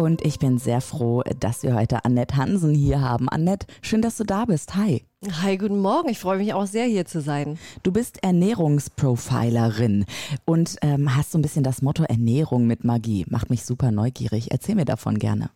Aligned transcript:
Und 0.00 0.24
ich 0.24 0.38
bin 0.38 0.56
sehr 0.56 0.80
froh, 0.80 1.22
dass 1.40 1.62
wir 1.62 1.74
heute 1.74 2.06
Annette 2.06 2.34
Hansen 2.38 2.74
hier 2.74 3.02
haben. 3.02 3.28
Annette, 3.28 3.66
schön, 3.82 4.00
dass 4.00 4.16
du 4.16 4.24
da 4.24 4.46
bist. 4.46 4.74
Hi. 4.74 5.04
Hi, 5.42 5.58
guten 5.58 5.78
Morgen. 5.78 6.08
Ich 6.08 6.18
freue 6.18 6.38
mich 6.38 6.54
auch 6.54 6.64
sehr, 6.64 6.86
hier 6.86 7.04
zu 7.04 7.20
sein. 7.20 7.58
Du 7.82 7.92
bist 7.92 8.24
Ernährungsprofilerin 8.24 10.06
und 10.46 10.76
ähm, 10.80 11.14
hast 11.14 11.32
so 11.32 11.38
ein 11.38 11.42
bisschen 11.42 11.64
das 11.64 11.82
Motto 11.82 12.04
Ernährung 12.04 12.66
mit 12.66 12.82
Magie. 12.82 13.26
Macht 13.28 13.50
mich 13.50 13.66
super 13.66 13.90
neugierig. 13.90 14.50
Erzähl 14.50 14.74
mir 14.74 14.86
davon 14.86 15.18
gerne. 15.18 15.50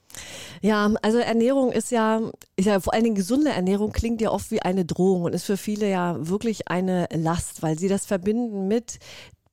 Ja, 0.61 0.93
also 1.01 1.17
Ernährung 1.17 1.73
ist 1.73 1.91
ja, 1.91 2.21
ist 2.57 2.67
ja 2.67 2.81
vor 2.81 2.93
allen 2.93 3.05
Dingen 3.05 3.17
gesunde 3.17 3.49
Ernährung 3.49 3.93
klingt 3.93 4.21
ja 4.21 4.31
oft 4.31 4.51
wie 4.51 4.61
eine 4.61 4.85
Drohung 4.85 5.23
und 5.23 5.35
ist 5.35 5.47
für 5.47 5.57
viele 5.57 5.89
ja 5.89 6.17
wirklich 6.19 6.69
eine 6.69 7.09
Last, 7.15 7.63
weil 7.63 7.79
sie 7.79 7.89
das 7.89 8.05
verbinden 8.05 8.69
mit 8.69 8.99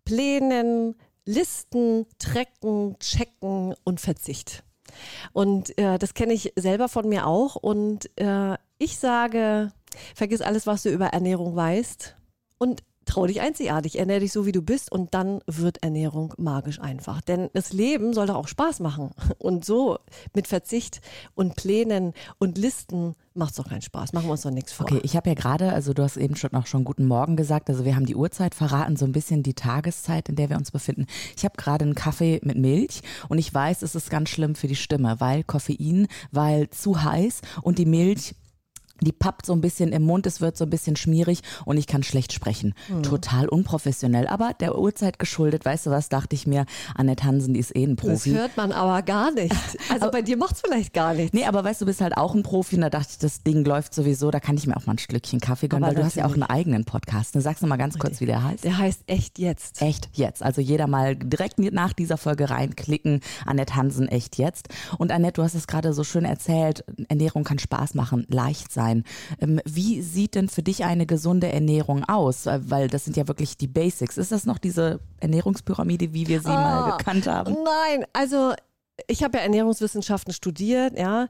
Plänen, 0.04 0.96
Listen, 1.24 2.08
Trecken, 2.20 2.98
Checken 3.00 3.74
und 3.86 4.02
Verzicht. 4.02 4.66
Und 5.34 5.78
äh, 5.78 5.98
das 5.98 6.14
kenne 6.14 6.34
ich 6.34 6.54
selber 6.56 6.90
von 6.90 7.08
mir 7.08 7.28
auch. 7.28 7.56
Und 7.56 8.10
äh, 8.20 8.58
ich 8.78 8.98
sage, 8.98 9.72
vergiss 10.16 10.42
alles, 10.42 10.68
was 10.68 10.84
du 10.84 10.90
über 10.90 11.08
Ernährung 11.08 11.56
weißt 11.56 12.16
und 12.58 12.84
trau 13.06 13.26
dich 13.26 13.42
einzigartig, 13.42 14.00
ernähr 14.00 14.20
dich 14.20 14.32
so, 14.32 14.46
wie 14.46 14.52
du 14.52 14.62
bist 14.62 14.92
und 14.92 15.14
dann 15.14 15.42
wird 15.48 15.84
Ernährung 15.84 16.34
magisch 16.38 16.80
einfach. 16.80 17.22
Denn 17.22 17.50
das 17.54 17.74
Leben 17.74 18.14
soll 18.14 18.28
doch 18.28 18.36
auch 18.36 18.48
Spaß 18.48 18.80
machen. 18.80 19.12
Und 19.40 19.66
so 19.66 19.98
mit 20.36 20.48
Verzicht 20.48 21.02
und 21.34 21.56
Plänen 21.56 22.14
und 22.38 22.58
Listen 22.58 23.16
macht 23.34 23.52
es 23.52 23.58
doch 23.58 23.68
keinen 23.68 23.82
Spaß. 23.82 24.14
Machen 24.14 24.28
wir 24.28 24.32
uns 24.32 24.42
doch 24.42 24.52
nichts 24.52 24.72
vor. 24.72 24.86
Okay, 24.86 25.00
ich 25.04 25.16
habe 25.16 25.30
ja 25.30 25.36
gerade, 25.36 25.72
also 25.72 25.94
du 25.94 26.04
hast 26.04 26.18
eben 26.18 26.36
schon 26.36 26.54
auch 26.54 26.68
schon 26.68 26.84
guten 26.84 27.06
Morgen 27.06 27.36
gesagt, 27.36 27.70
also 27.70 27.86
wir 27.86 27.96
haben 27.96 28.06
die 28.06 28.16
Uhrzeit 28.16 28.56
verraten, 28.56 28.98
so 28.98 29.06
ein 29.06 29.14
bisschen 29.14 29.42
die 29.42 29.54
Tageszeit, 29.54 30.30
in 30.30 30.36
der 30.36 30.50
wir 30.50 30.58
uns 30.58 30.72
befinden. 30.72 31.08
Ich 31.36 31.44
habe 31.44 31.56
gerade 31.58 31.86
einen 31.86 31.96
Kaffee 31.96 32.40
mit 32.44 32.58
Milch 32.58 33.02
und 33.30 33.38
ich 33.38 33.54
weiß, 33.54 33.82
es 33.82 33.96
ist 33.96 34.10
ganz 34.10 34.30
schlimm 34.30 34.56
für 34.56 34.68
die 34.68 34.76
Stimme, 34.76 35.16
weil 35.20 35.44
Koffein, 35.44 36.08
weil 36.32 36.70
zu 36.70 37.04
heiß 37.04 37.42
und 37.62 37.80
die 37.80 37.86
Milch 37.86 38.36
die 39.02 39.12
pappt 39.12 39.46
so 39.46 39.54
ein 39.54 39.62
bisschen 39.62 39.92
im 39.92 40.04
Mund, 40.04 40.26
es 40.28 40.42
wird 40.42 40.58
so 40.58 40.66
ein 40.66 40.70
bisschen 40.70 40.96
schmierig 40.96 41.42
und 41.66 41.78
ich 41.78 41.88
kann 41.88 42.04
schlecht 42.04 42.34
sprechen. 42.34 42.74
Mhm. 42.90 43.04
Total 43.04 43.50
unprofessionell, 43.50 44.28
aber 44.28 44.54
der 44.60 44.78
Uhrzeit 44.78 45.20
geschuldet, 45.20 45.66
weißt 45.66 45.88
du 45.88 45.90
was, 45.92 46.10
dachte 46.10 46.36
ich 46.36 46.48
mir, 46.48 46.66
Annette 46.96 47.24
Hansen, 47.24 47.54
die 47.54 47.60
ist 47.60 47.76
eh 47.76 47.84
ein 47.84 47.96
Profi. 47.96 48.32
Das 48.32 48.40
hört 48.40 48.58
man 48.58 48.72
aber 48.72 49.02
gar 49.02 49.32
nicht. 49.32 49.56
Also 49.90 50.10
bei 50.10 50.22
dir 50.22 50.38
macht 50.38 50.56
es 50.56 50.62
vielleicht 50.62 50.94
gar 50.94 51.14
nichts. 51.14 51.34
Nee, 51.34 51.46
aber 51.46 51.64
weißt 51.64 51.82
du, 51.82 51.86
bist 51.86 52.02
halt 52.02 52.16
auch 52.16 52.34
ein 52.34 52.44
Profi 52.44 52.76
und 52.76 52.82
da 52.82 52.90
dachte 52.90 53.10
ich, 53.12 53.18
das 53.18 53.44
Ding 53.44 53.66
läuft 53.66 53.94
sowieso, 53.94 54.32
da 54.32 54.40
kann 54.40 54.56
ich 54.56 54.66
mir 54.66 54.78
auch 54.78 54.86
mal 54.86 54.94
ein 54.94 55.00
Stückchen 55.00 55.40
Kaffee 55.40 55.68
gönnen, 55.68 55.84
aber 55.84 55.96
weil 55.96 56.02
du 56.02 56.06
hast 56.06 56.16
ja 56.16 56.26
auch 56.26 56.34
einen 56.34 56.44
eigenen 56.44 56.86
Podcast. 56.86 57.36
Ne? 57.36 57.42
Sagst 57.42 57.62
du 57.62 57.68
mal 57.68 57.78
ganz 57.78 58.00
kurz, 58.00 58.22
wie 58.22 58.26
der 58.26 58.44
heißt? 58.44 58.64
Der 58.64 58.78
heißt 58.78 59.02
Echt 59.08 59.38
Jetzt. 59.38 59.82
Echt 59.82 60.10
Jetzt. 60.14 60.44
Also 60.44 60.62
jeder 60.62 60.88
mal 60.88 61.16
direkt 61.16 61.60
nach 61.60 61.94
dieser 61.94 62.18
Folge 62.18 62.50
reinklicken. 62.50 63.22
Annette 63.46 63.76
Hansen, 63.76 64.08
Echt 64.08 64.38
Jetzt. 64.38 64.70
Und 64.98 65.12
Annette, 65.12 65.34
du 65.34 65.44
hast 65.44 65.56
es 65.56 65.68
gerade 65.68 65.94
so 65.94 66.04
schön 66.04 66.26
erzählt, 66.26 66.86
Ernährung 67.10 67.44
kann 67.44 67.60
Spaß 67.60 67.96
machen, 67.96 68.26
leicht 68.30 68.72
sein 68.72 68.91
sein. 68.92 69.04
Ähm, 69.40 69.60
wie 69.66 70.02
sieht 70.02 70.36
denn 70.36 70.50
für 70.50 70.64
dich 70.64 70.84
eine 70.84 71.06
gesunde 71.06 71.52
Ernährung 71.52 72.04
aus? 72.06 72.46
Äh, 72.46 72.60
weil 72.64 72.88
das 72.88 73.06
sind 73.06 73.18
ja 73.18 73.28
wirklich 73.28 73.58
die 73.58 73.68
Basics. 73.68 74.18
Ist 74.18 74.32
das 74.32 74.46
noch 74.46 74.58
diese 74.58 75.00
Ernährungspyramide, 75.20 76.14
wie 76.14 76.28
wir 76.28 76.42
sie 76.42 76.50
oh, 76.50 76.54
mal 76.54 76.98
gekannt 76.98 77.28
haben? 77.28 77.54
Nein, 77.54 78.06
also 78.14 78.54
ich 79.08 79.24
habe 79.24 79.38
ja 79.38 79.44
Ernährungswissenschaften 79.44 80.34
studiert, 80.34 80.98
ja, 80.98 81.28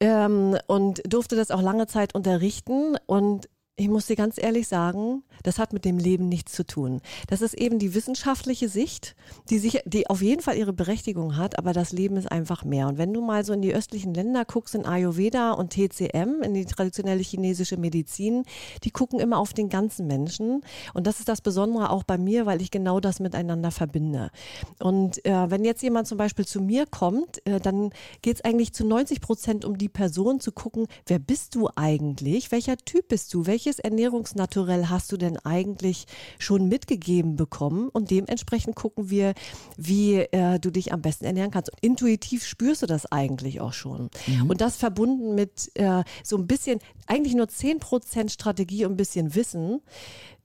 ähm, 0.00 0.56
und 0.66 1.02
durfte 1.12 1.36
das 1.36 1.50
auch 1.50 1.62
lange 1.62 1.86
Zeit 1.86 2.14
unterrichten. 2.14 2.96
Und 3.06 3.48
ich 3.80 3.88
muss 3.88 4.06
dir 4.06 4.16
ganz 4.16 4.36
ehrlich 4.36 4.68
sagen, 4.68 5.22
das 5.42 5.58
hat 5.58 5.72
mit 5.72 5.86
dem 5.86 5.96
Leben 5.96 6.28
nichts 6.28 6.52
zu 6.52 6.66
tun. 6.66 7.00
Das 7.28 7.40
ist 7.40 7.54
eben 7.54 7.78
die 7.78 7.94
wissenschaftliche 7.94 8.68
Sicht, 8.68 9.16
die 9.48 9.58
sich, 9.58 9.80
die 9.86 10.10
auf 10.10 10.20
jeden 10.20 10.42
Fall 10.42 10.58
ihre 10.58 10.74
Berechtigung 10.74 11.38
hat, 11.38 11.58
aber 11.58 11.72
das 11.72 11.90
Leben 11.90 12.18
ist 12.18 12.30
einfach 12.30 12.62
mehr. 12.62 12.88
Und 12.88 12.98
wenn 12.98 13.14
du 13.14 13.22
mal 13.22 13.42
so 13.42 13.54
in 13.54 13.62
die 13.62 13.74
östlichen 13.74 14.12
Länder 14.12 14.44
guckst, 14.44 14.74
in 14.74 14.84
Ayurveda 14.84 15.52
und 15.52 15.72
TCM, 15.72 16.42
in 16.42 16.52
die 16.52 16.66
traditionelle 16.66 17.22
chinesische 17.22 17.78
Medizin, 17.78 18.44
die 18.84 18.90
gucken 18.90 19.18
immer 19.18 19.38
auf 19.38 19.54
den 19.54 19.70
ganzen 19.70 20.06
Menschen. 20.06 20.60
Und 20.92 21.06
das 21.06 21.18
ist 21.18 21.30
das 21.30 21.40
Besondere 21.40 21.88
auch 21.88 22.04
bei 22.04 22.18
mir, 22.18 22.44
weil 22.44 22.60
ich 22.60 22.70
genau 22.70 23.00
das 23.00 23.18
miteinander 23.18 23.70
verbinde. 23.70 24.30
Und 24.78 25.24
äh, 25.24 25.50
wenn 25.50 25.64
jetzt 25.64 25.82
jemand 25.82 26.06
zum 26.06 26.18
Beispiel 26.18 26.46
zu 26.46 26.60
mir 26.60 26.84
kommt, 26.84 27.46
äh, 27.46 27.60
dann 27.60 27.92
geht 28.20 28.36
es 28.36 28.44
eigentlich 28.44 28.74
zu 28.74 28.86
90 28.86 29.22
Prozent 29.22 29.64
um 29.64 29.78
die 29.78 29.88
Person 29.88 30.38
zu 30.38 30.52
gucken, 30.52 30.86
wer 31.06 31.18
bist 31.18 31.54
du 31.54 31.70
eigentlich? 31.76 32.52
Welcher 32.52 32.76
Typ 32.76 33.08
bist 33.08 33.32
du? 33.32 33.46
Welche 33.46 33.69
welches 33.70 33.78
Ernährungsnaturell 33.78 34.88
hast 34.88 35.12
du 35.12 35.16
denn 35.16 35.36
eigentlich 35.44 36.06
schon 36.40 36.68
mitgegeben 36.68 37.36
bekommen? 37.36 37.88
Und 37.88 38.10
dementsprechend 38.10 38.74
gucken 38.74 39.10
wir, 39.10 39.34
wie 39.76 40.16
äh, 40.16 40.58
du 40.58 40.70
dich 40.70 40.92
am 40.92 41.02
besten 41.02 41.24
ernähren 41.24 41.52
kannst. 41.52 41.70
Und 41.70 41.78
intuitiv 41.80 42.44
spürst 42.44 42.82
du 42.82 42.86
das 42.86 43.06
eigentlich 43.12 43.60
auch 43.60 43.72
schon. 43.72 44.10
Mhm. 44.26 44.50
Und 44.50 44.60
das 44.60 44.76
verbunden 44.76 45.36
mit 45.36 45.70
äh, 45.74 46.02
so 46.24 46.36
ein 46.36 46.48
bisschen, 46.48 46.80
eigentlich 47.06 47.34
nur 47.34 47.46
10% 47.46 48.30
Strategie 48.30 48.84
und 48.86 48.94
ein 48.94 48.96
bisschen 48.96 49.36
Wissen, 49.36 49.82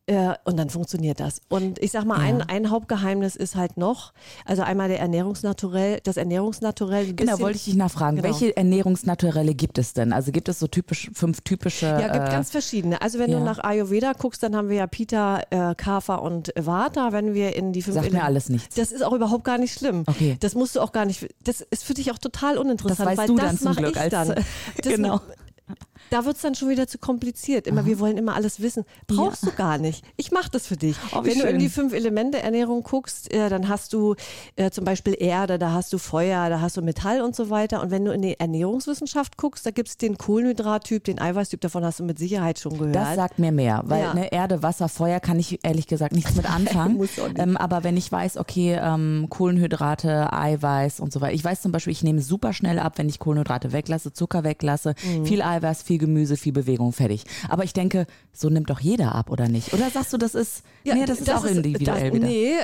äh, 0.08 0.36
und 0.44 0.58
dann 0.58 0.70
funktioniert 0.70 1.20
das. 1.20 1.42
Und 1.50 1.80
ich 1.80 1.92
sag 1.92 2.06
mal, 2.06 2.20
ja. 2.20 2.26
ein, 2.26 2.42
ein 2.42 2.70
Hauptgeheimnis 2.70 3.36
ist 3.36 3.56
halt 3.56 3.78
noch, 3.78 4.14
also 4.46 4.62
einmal 4.62 4.88
der 4.88 5.00
Ernährungsnaturell, 5.00 6.00
das 6.04 6.18
Ernährungsnaturell. 6.18 7.14
Genau, 7.14 7.40
wollte 7.40 7.58
ich 7.58 7.66
dich 7.66 7.76
nachfragen. 7.76 8.18
Genau. 8.18 8.28
Welche 8.28 8.56
Ernährungsnaturelle 8.56 9.56
gibt 9.56 9.78
es 9.80 9.94
denn? 9.94 10.14
Also 10.14 10.32
gibt 10.32 10.48
es 10.48 10.60
so 10.60 10.68
typisch, 10.68 11.10
fünf 11.14 11.42
typische. 11.42 11.88
Ja, 11.88 12.14
gibt 12.14 12.28
äh, 12.28 12.32
ganz 12.32 12.52
verschiedene. 12.52 13.02
Also 13.02 13.18
wenn 13.18 13.32
ja. 13.32 13.40
du 13.40 13.44
nach 13.44 13.60
Ayurveda 13.60 14.14
guckst, 14.14 14.44
dann 14.44 14.56
haben 14.56 14.70
wir 14.70 14.78
ja 14.78 14.88
Pita, 14.88 15.42
äh, 15.50 15.74
Kapha 15.76 16.16
und 16.16 16.54
Vata. 16.56 17.12
Wenn 17.12 17.34
wir 17.34 17.56
in 17.56 17.74
die 17.74 17.82
fünf 17.82 17.96
Sagt 17.96 18.14
mir 18.14 18.24
alles 18.24 18.50
nichts. 18.50 18.76
Das 18.76 18.92
ist 18.92 19.04
auch 19.04 19.14
überhaupt 19.14 19.44
gar 19.44 19.58
nicht 19.58 19.74
schlimm. 19.74 20.04
Okay. 20.06 20.38
Das 20.40 20.54
musst 20.54 20.76
du 20.76 20.82
auch 20.82 20.92
gar 20.92 21.06
nicht, 21.06 21.28
das 21.44 21.62
ist 21.62 21.84
für 21.84 21.96
dich 21.96 22.12
auch 22.12 22.20
total 22.20 22.58
uninteressant. 22.58 23.00
Das 23.00 23.18
weißt 23.18 23.18
weil 23.18 23.28
du 23.28 23.36
das 23.38 23.76
Glück. 23.76 23.96
Ich 23.96 24.10
dann. 24.10 24.36
Das 24.84 24.94
genau 24.94 25.22
da 26.10 26.26
wird 26.26 26.36
es 26.36 26.42
dann 26.42 26.56
schon 26.56 26.70
wieder 26.70 26.88
zu 26.88 26.98
kompliziert. 26.98 27.68
Immer, 27.68 27.82
Aha. 27.82 27.88
wir 27.88 28.00
wollen 28.00 28.18
immer 28.18 28.36
alles 28.36 28.62
wissen. 28.62 28.86
Brauchst 29.08 29.44
ja. 29.44 29.50
du 29.50 29.56
gar 29.56 29.78
nicht. 29.78 30.04
Ich 30.18 30.32
mache 30.32 30.50
das 30.52 30.68
für 30.68 30.78
dich. 30.78 30.96
Oh, 31.14 31.24
Wenn 31.24 31.34
schön. 31.34 31.42
du 31.42 31.48
in 31.50 31.60
die 31.60 31.70
fünf 31.70 31.94
Elemente 31.94 32.40
Ernährung 32.40 32.84
guckst, 32.84 33.34
äh, 33.34 33.50
dann 33.50 33.68
hast 33.70 33.94
du 33.94 34.16
äh, 34.56 34.70
zum 34.72 34.86
Beispiel 34.86 35.16
Erde, 35.18 35.58
da 35.58 35.72
hast 35.72 35.94
du 35.94 35.98
Feuer, 35.98 36.50
da 36.50 36.62
hast 36.62 36.78
du 36.78 36.82
Metall 36.82 37.22
und 37.22 37.36
so 37.36 37.50
weiter. 37.50 37.82
Und 37.82 37.92
wenn 37.92 38.06
du 38.06 38.12
in 38.12 38.22
die 38.22 38.40
Ernährungswissenschaft 38.40 39.38
guckst, 39.38 39.66
da 39.66 39.72
gibt 39.72 39.90
es 39.90 39.98
den 39.98 40.18
Kohlenhydrattyp, 40.18 41.04
den 41.04 41.20
Eiweißtyp, 41.20 41.62
davon 41.62 41.84
hast 41.84 42.00
du 42.00 42.04
mit 42.04 42.20
Sicherheit 42.20 42.60
schon 42.60 42.78
gehört. 42.78 42.96
Das 42.96 43.16
sagt 43.16 43.40
mir 43.40 43.52
mehr, 43.52 43.82
weil 43.86 44.02
ja. 44.02 44.14
ne, 44.14 44.32
Erde, 44.32 44.64
Wasser, 44.64 44.90
Feuer 44.90 45.20
kann 45.20 45.40
ich 45.40 45.64
ehrlich 45.64 45.88
gesagt 45.88 46.14
nichts 46.14 46.36
mit 46.36 46.50
anfangen. 46.50 47.08
ähm, 47.38 47.58
aber 47.58 47.84
wenn 47.84 47.98
ich 47.98 48.12
weiß, 48.12 48.38
okay, 48.38 48.80
ähm, 48.82 49.28
Kohlenhydrate, 49.30 50.32
Eiweiß 50.32 51.00
und 51.00 51.12
so 51.12 51.22
weiter. 51.22 51.34
Ich 51.34 51.44
weiß 51.44 51.62
zum 51.62 51.72
Beispiel, 51.72 51.92
ich 51.92 52.04
nehme 52.04 52.22
super 52.22 52.54
schnell 52.54 52.80
ab, 52.80 52.94
wenn 52.98 53.10
ich 53.10 53.20
Kohlenhydrate 53.20 53.72
weglasse, 53.72 54.14
Zucker 54.14 54.44
weglasse, 54.44 54.96
mhm. 55.04 55.26
viel 55.26 55.42
Eiweiß, 55.42 55.84
viel 55.84 55.95
Gemüse, 55.98 56.38
viel 56.38 56.54
Bewegung, 56.54 56.94
fertig. 56.94 57.24
Aber 57.50 57.64
ich 57.64 57.74
denke, 57.74 58.06
so 58.34 58.50
nimmt 58.50 58.70
doch 58.70 58.80
jeder 58.80 59.16
ab, 59.16 59.30
oder 59.30 59.48
nicht? 59.48 59.74
Oder 59.74 59.90
sagst 59.90 60.14
du, 60.14 60.18
das 60.18 60.36
ist, 60.36 60.64
ja, 60.84 60.96
nee, 60.96 61.06
das 61.06 61.20
ist 61.20 61.28
das 61.28 61.42
auch 61.42 61.46
ist, 61.46 61.56
individuell 61.56 62.12
das, 62.12 62.14
wieder? 62.14 62.28
Nee, 62.28 62.56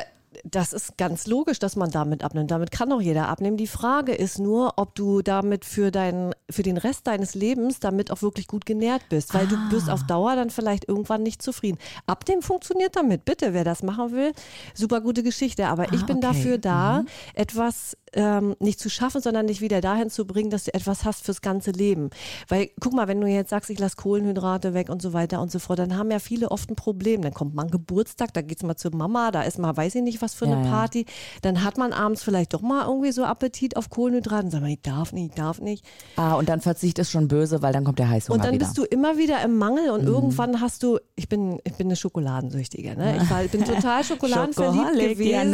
das 0.44 0.72
ist 0.72 0.98
ganz 0.98 1.28
logisch, 1.28 1.60
dass 1.60 1.76
man 1.76 1.92
damit 1.92 2.24
abnimmt. 2.24 2.52
Damit 2.52 2.72
kann 2.72 2.92
auch 2.92 3.02
jeder 3.02 3.28
abnehmen. 3.28 3.58
Die 3.58 3.68
Frage 3.68 4.14
ist 4.14 4.40
nur, 4.40 4.74
ob 4.78 4.96
du 4.96 5.22
damit 5.22 5.66
für, 5.66 5.92
dein, 5.92 6.34
für 6.50 6.64
den 6.64 6.78
Rest 6.78 7.08
deines 7.08 7.36
Lebens 7.36 7.80
damit 7.80 8.12
auch 8.12 8.22
wirklich 8.22 8.48
gut 8.48 8.66
genährt 8.66 9.02
bist, 9.10 9.34
weil 9.34 9.46
ah. 9.48 9.50
du 9.50 9.76
bist 9.76 9.90
auf 9.90 10.04
Dauer 10.04 10.36
dann 10.36 10.50
vielleicht 10.50 10.88
irgendwann 10.88 11.24
nicht 11.24 11.42
zufrieden. 11.42 11.78
Abnehmen 12.06 12.42
funktioniert 12.42 12.96
damit. 12.96 13.26
Bitte, 13.26 13.54
wer 13.54 13.64
das 13.64 13.84
machen 13.84 14.12
will, 14.12 14.32
super 14.74 15.02
gute 15.02 15.22
Geschichte. 15.22 15.68
Aber 15.68 15.84
ah, 15.84 15.94
ich 15.94 16.06
bin 16.06 16.18
okay. 16.18 16.28
dafür 16.28 16.58
da, 16.58 17.02
mhm. 17.02 17.08
etwas 17.36 17.98
ähm, 18.14 18.56
nicht 18.60 18.80
zu 18.80 18.90
schaffen, 18.90 19.22
sondern 19.22 19.48
dich 19.48 19.62
wieder 19.62 19.82
dahin 19.82 20.10
zu 20.10 20.26
bringen, 20.26 20.50
dass 20.50 20.66
du 20.66 20.74
etwas 20.74 21.06
hast 21.06 21.26
fürs 21.26 21.42
ganze 21.42 21.72
Leben. 21.72 22.10
Weil, 22.48 22.70
guck 22.80 22.94
mal, 22.94 23.08
wenn 23.08 23.22
du 23.22 23.28
jetzt 23.28 23.50
sagst, 23.50 23.70
ich 23.70 23.80
lasse 23.80 23.96
Kohlenhydrate 23.96 24.74
weg 24.74 24.90
und 24.90 25.02
so 25.02 25.14
weiter 25.14 25.42
und 25.42 25.52
so 25.52 25.60
fort, 25.60 25.80
dann 25.80 25.98
haben 25.98 26.12
ja 26.12 26.20
viele 26.20 26.52
oft 26.52 26.70
ein 26.70 26.76
Problem. 26.76 27.22
Dann 27.22 27.34
kommt 27.34 27.56
man 27.56 27.70
Geburtstag, 27.70 28.34
da 28.34 28.42
geht 28.42 28.58
es 28.58 28.64
mal 28.64 28.76
zur 28.76 28.96
Mama, 28.96 29.32
da 29.32 29.44
ist 29.44 29.60
mal, 29.60 29.76
weiß 29.76 29.96
ich 29.96 30.02
nicht, 30.02 30.21
was 30.22 30.34
für 30.34 30.46
eine 30.46 30.64
ja, 30.64 30.70
Party. 30.70 31.06
Dann 31.42 31.64
hat 31.64 31.78
man 31.78 31.94
abends 31.94 32.24
vielleicht 32.24 32.54
doch 32.54 32.62
mal 32.62 32.86
irgendwie 32.86 33.12
so 33.12 33.24
Appetit 33.24 33.78
auf 33.78 33.90
Kohlenhydrate 33.90 34.46
und 34.46 34.52
sagt 34.52 34.64
man, 34.64 34.72
ich 34.72 34.82
darf 34.82 35.14
nicht, 35.14 35.30
ich 35.32 35.36
darf 35.36 35.60
nicht. 35.60 35.86
Ah, 36.16 36.36
und 36.36 36.50
dann 36.50 36.62
Verzicht 36.62 37.00
ist 37.00 37.12
schon 37.12 37.28
böse, 37.28 37.62
weil 37.62 37.74
dann 37.74 37.84
kommt 37.84 38.00
der 38.00 38.10
Heißhunger 38.10 38.36
Und 38.36 38.46
dann 38.46 38.56
wieder. 38.56 38.66
bist 38.66 38.78
du 38.78 38.84
immer 38.84 39.18
wieder 39.18 39.42
im 39.44 39.58
Mangel 39.58 39.90
und 39.92 40.04
mhm. 40.04 40.08
irgendwann 40.08 40.62
hast 40.62 40.84
du, 40.84 41.00
ich 41.16 41.30
bin, 41.30 41.60
ich 41.64 41.74
bin 41.74 41.88
eine 41.88 41.96
Schokoladensüchtige, 41.96 42.96
ne? 42.96 43.18
Ich, 43.22 43.30
war, 43.30 43.44
ich 43.44 43.52
bin 43.52 43.64
total 43.66 44.04
schokoladenverliebt 44.04 44.94
gewesen. 44.94 45.54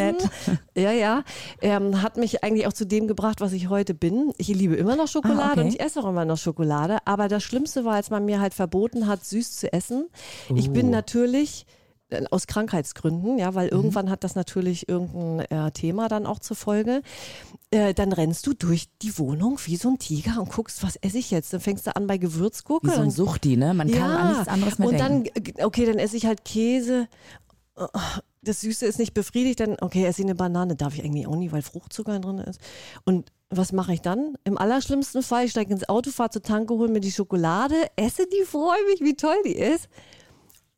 Ja, 0.76 0.82
ja, 0.82 0.92
ja. 0.92 1.24
Ähm, 1.62 2.02
hat 2.02 2.18
mich 2.18 2.44
eigentlich 2.44 2.68
auch 2.68 2.74
zu 2.74 2.86
dem 2.86 3.08
gebracht, 3.08 3.42
was 3.42 3.54
ich 3.54 3.70
heute 3.70 3.94
bin. 3.94 4.32
Ich 4.38 4.48
liebe 4.48 4.76
immer 4.76 4.96
noch 4.96 5.08
Schokolade 5.08 5.42
ah, 5.42 5.52
okay. 5.52 5.62
und 5.62 5.68
ich 5.68 5.80
esse 5.80 6.00
auch 6.00 6.10
immer 6.10 6.26
noch 6.26 6.38
Schokolade. 6.38 6.98
Aber 7.06 7.28
das 7.28 7.44
Schlimmste 7.44 7.86
war, 7.86 7.96
als 7.96 8.10
man 8.10 8.26
mir 8.26 8.40
halt 8.40 8.54
verboten 8.54 9.08
hat, 9.08 9.26
süß 9.26 9.58
zu 9.58 9.72
essen. 9.72 10.08
Uh. 10.50 10.56
Ich 10.56 10.72
bin 10.72 10.88
uh. 10.88 10.92
natürlich 10.92 11.66
aus 12.32 12.48
Krankheitsgründen, 12.48 13.38
ja, 13.38 13.54
weil 13.54 13.68
mhm. 13.68 13.74
irgendwann 13.74 14.10
hat 14.10 14.24
das 14.24 14.36
natürlich 14.36 14.88
irgendein 14.88 15.40
äh, 15.52 15.72
Thema 15.72 16.08
dann 16.08 16.26
auch 16.26 16.40
zur 16.40 16.56
Folge. 16.56 17.02
Äh, 17.70 17.94
dann 17.94 18.14
rennst 18.14 18.48
du 18.48 18.54
durch 18.54 18.88
die 19.02 19.18
Wohnung 19.18 19.60
wie 19.66 19.76
so 19.76 19.90
ein 19.90 20.00
Tiger 20.00 20.40
und 20.40 20.52
guckst, 20.52 20.84
was 20.84 20.96
esse 20.98 21.18
ich 21.18 21.32
jetzt? 21.32 21.54
Dann 21.54 21.60
fängst 21.60 21.86
du 21.88 21.96
an 21.96 22.08
bei 22.08 22.18
Gewürzgurke. 22.18 22.88
Wie 22.88 22.96
so 22.96 23.02
ein 23.02 23.12
Suchti, 23.12 23.58
ne? 23.58 23.74
Man 23.74 23.92
kann 23.92 24.12
an 24.12 24.34
nichts 24.34 24.48
anderes 24.48 24.80
mehr 24.80 24.88
und 24.88 25.00
denken. 25.00 25.30
Und 25.36 25.58
dann, 25.58 25.66
okay, 25.66 25.86
dann 25.86 26.00
esse 26.00 26.16
ich 26.16 26.26
halt 26.26 26.46
Käse. 26.46 27.08
Das 28.42 28.62
Süße 28.62 28.86
ist 28.86 29.00
nicht 29.00 29.14
befriedigt, 29.14 29.60
dann, 29.60 29.76
okay, 29.82 30.06
esse 30.06 30.22
ich 30.22 30.26
eine 30.26 30.36
Banane. 30.36 30.76
Darf 30.76 30.96
ich 30.96 31.04
eigentlich 31.04 31.28
auch 31.28 31.36
nie, 31.36 31.52
weil 31.52 31.62
Fruchtzucker 31.62 32.20
drin 32.20 32.40
ist. 32.40 32.62
Und 33.04 33.32
was 33.50 33.74
mache 33.74 33.94
ich 33.94 34.02
dann? 34.02 34.36
Im 34.46 34.58
allerschlimmsten 34.58 35.22
Fall, 35.22 35.46
ich 35.46 35.52
steige 35.52 35.74
ins 35.74 35.88
Auto, 35.88 36.12
fahre 36.12 36.30
zur 36.30 36.42
Tanke, 36.42 36.74
hole 36.74 36.90
mir 36.90 37.02
die 37.02 37.12
Schokolade, 37.12 37.76
esse 37.96 38.26
die, 38.28 38.46
freue 38.46 38.84
mich, 38.90 39.02
wie 39.02 39.16
toll 39.16 39.38
die 39.46 39.56
ist 39.56 39.90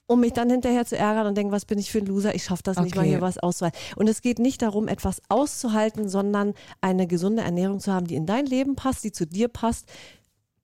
um 0.09 0.21
mich 0.21 0.33
dann 0.33 0.49
hinterher 0.49 0.85
zu 0.85 0.97
ärgern 0.97 1.27
und 1.27 1.37
denken, 1.37 1.51
was 1.51 1.65
bin 1.65 1.77
ich 1.77 1.91
für 1.91 1.99
ein 1.99 2.07
Loser, 2.07 2.33
ich 2.33 2.43
schaffe 2.43 2.63
das 2.63 2.77
okay. 2.77 2.85
nicht 2.85 2.95
mal 2.95 3.05
hier 3.05 3.21
was 3.21 3.37
auszuhalten. 3.37 3.79
Und 3.95 4.09
es 4.09 4.23
geht 4.23 4.39
nicht 4.39 4.63
darum, 4.63 4.87
etwas 4.87 5.21
auszuhalten, 5.29 6.09
sondern 6.09 6.55
eine 6.81 7.05
gesunde 7.05 7.43
Ernährung 7.43 7.79
zu 7.79 7.93
haben, 7.93 8.07
die 8.07 8.15
in 8.15 8.25
dein 8.25 8.47
Leben 8.47 8.75
passt, 8.75 9.03
die 9.03 9.11
zu 9.11 9.27
dir 9.27 9.49
passt 9.49 9.85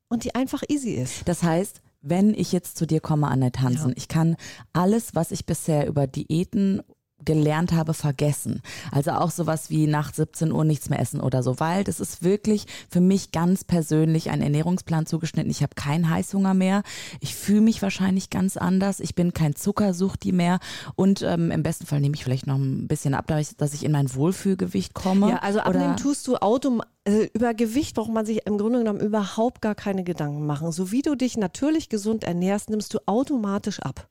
und 0.10 0.24
die 0.24 0.34
einfach 0.34 0.64
easy 0.68 0.94
ist. 0.94 1.28
Das 1.28 1.44
heißt, 1.44 1.82
wenn 2.02 2.34
ich 2.34 2.52
jetzt 2.52 2.76
zu 2.76 2.88
dir 2.88 3.02
komme 3.02 3.28
an 3.28 3.42
der 3.42 3.52
Tanzen, 3.52 3.90
ja. 3.90 3.96
ich 3.98 4.08
kann 4.08 4.36
alles, 4.74 5.14
was 5.14 5.30
ich 5.30 5.46
bisher 5.46 5.86
über 5.86 6.08
Diäten 6.08 6.82
gelernt 7.24 7.72
habe, 7.72 7.94
vergessen. 7.94 8.62
Also 8.92 9.12
auch 9.12 9.32
sowas 9.32 9.70
wie 9.70 9.88
nach 9.88 10.14
17 10.14 10.52
Uhr 10.52 10.66
nichts 10.66 10.90
mehr 10.90 11.00
essen 11.00 11.22
oder 11.22 11.44
so, 11.44 11.60
weil 11.60 11.84
das 11.84 12.00
ist 12.00 12.24
wirklich 12.24 12.66
für 12.90 13.02
mich 13.02 13.32
ganz 13.32 13.64
persönlich 13.64 14.30
ein 14.30 14.42
Ernährungsplan 14.42 15.06
zugeschnitten. 15.06 15.50
Ich 15.50 15.64
habe 15.64 15.76
keinen 15.76 16.10
Heißhunger 16.10 16.54
mehr. 16.54 16.84
Ich 17.22 17.36
fühle 17.36 17.62
mich 17.62 17.82
wahrscheinlich 17.82 18.30
ganz 18.30 18.58
anders. 18.58 19.00
Ich 19.00 19.16
bin 19.16 19.34
kein 19.34 19.56
Zuckersuchti 19.56 20.32
mehr 20.32 20.60
und 20.96 21.22
ähm, 21.22 21.52
im 21.52 21.64
besten 21.64 21.86
Fall 21.86 22.02
nehme 22.02 22.16
ich 22.16 22.24
vielleicht 22.24 22.48
noch 22.48 22.58
ein 22.58 22.88
bisschen 22.88 23.14
ab, 23.14 23.28
dass 23.28 23.74
ich 23.74 23.84
in 23.86 23.92
mein 23.92 24.14
Wohlfühlgewicht 24.14 24.94
komme. 24.94 25.30
Ja, 25.30 25.38
also 25.38 25.60
abnehmen 25.60 25.98
tust 25.98 26.28
du 26.28 26.36
automatisch 26.36 26.95
also 27.06 27.24
über 27.34 27.54
Gewicht 27.54 27.96
braucht 27.96 28.12
man 28.12 28.26
sich 28.26 28.46
im 28.46 28.58
Grunde 28.58 28.80
genommen 28.80 29.00
überhaupt 29.00 29.62
gar 29.62 29.76
keine 29.76 30.04
Gedanken 30.04 30.46
machen. 30.46 30.72
So 30.72 30.92
wie 30.92 31.02
du 31.02 31.16
dich 31.16 31.38
natürlich 31.38 31.90
gesund 31.90 32.24
ernährst, 32.24 32.70
nimmst 32.70 32.94
du 32.94 33.00
automatisch 33.06 33.80
ab. 33.80 34.08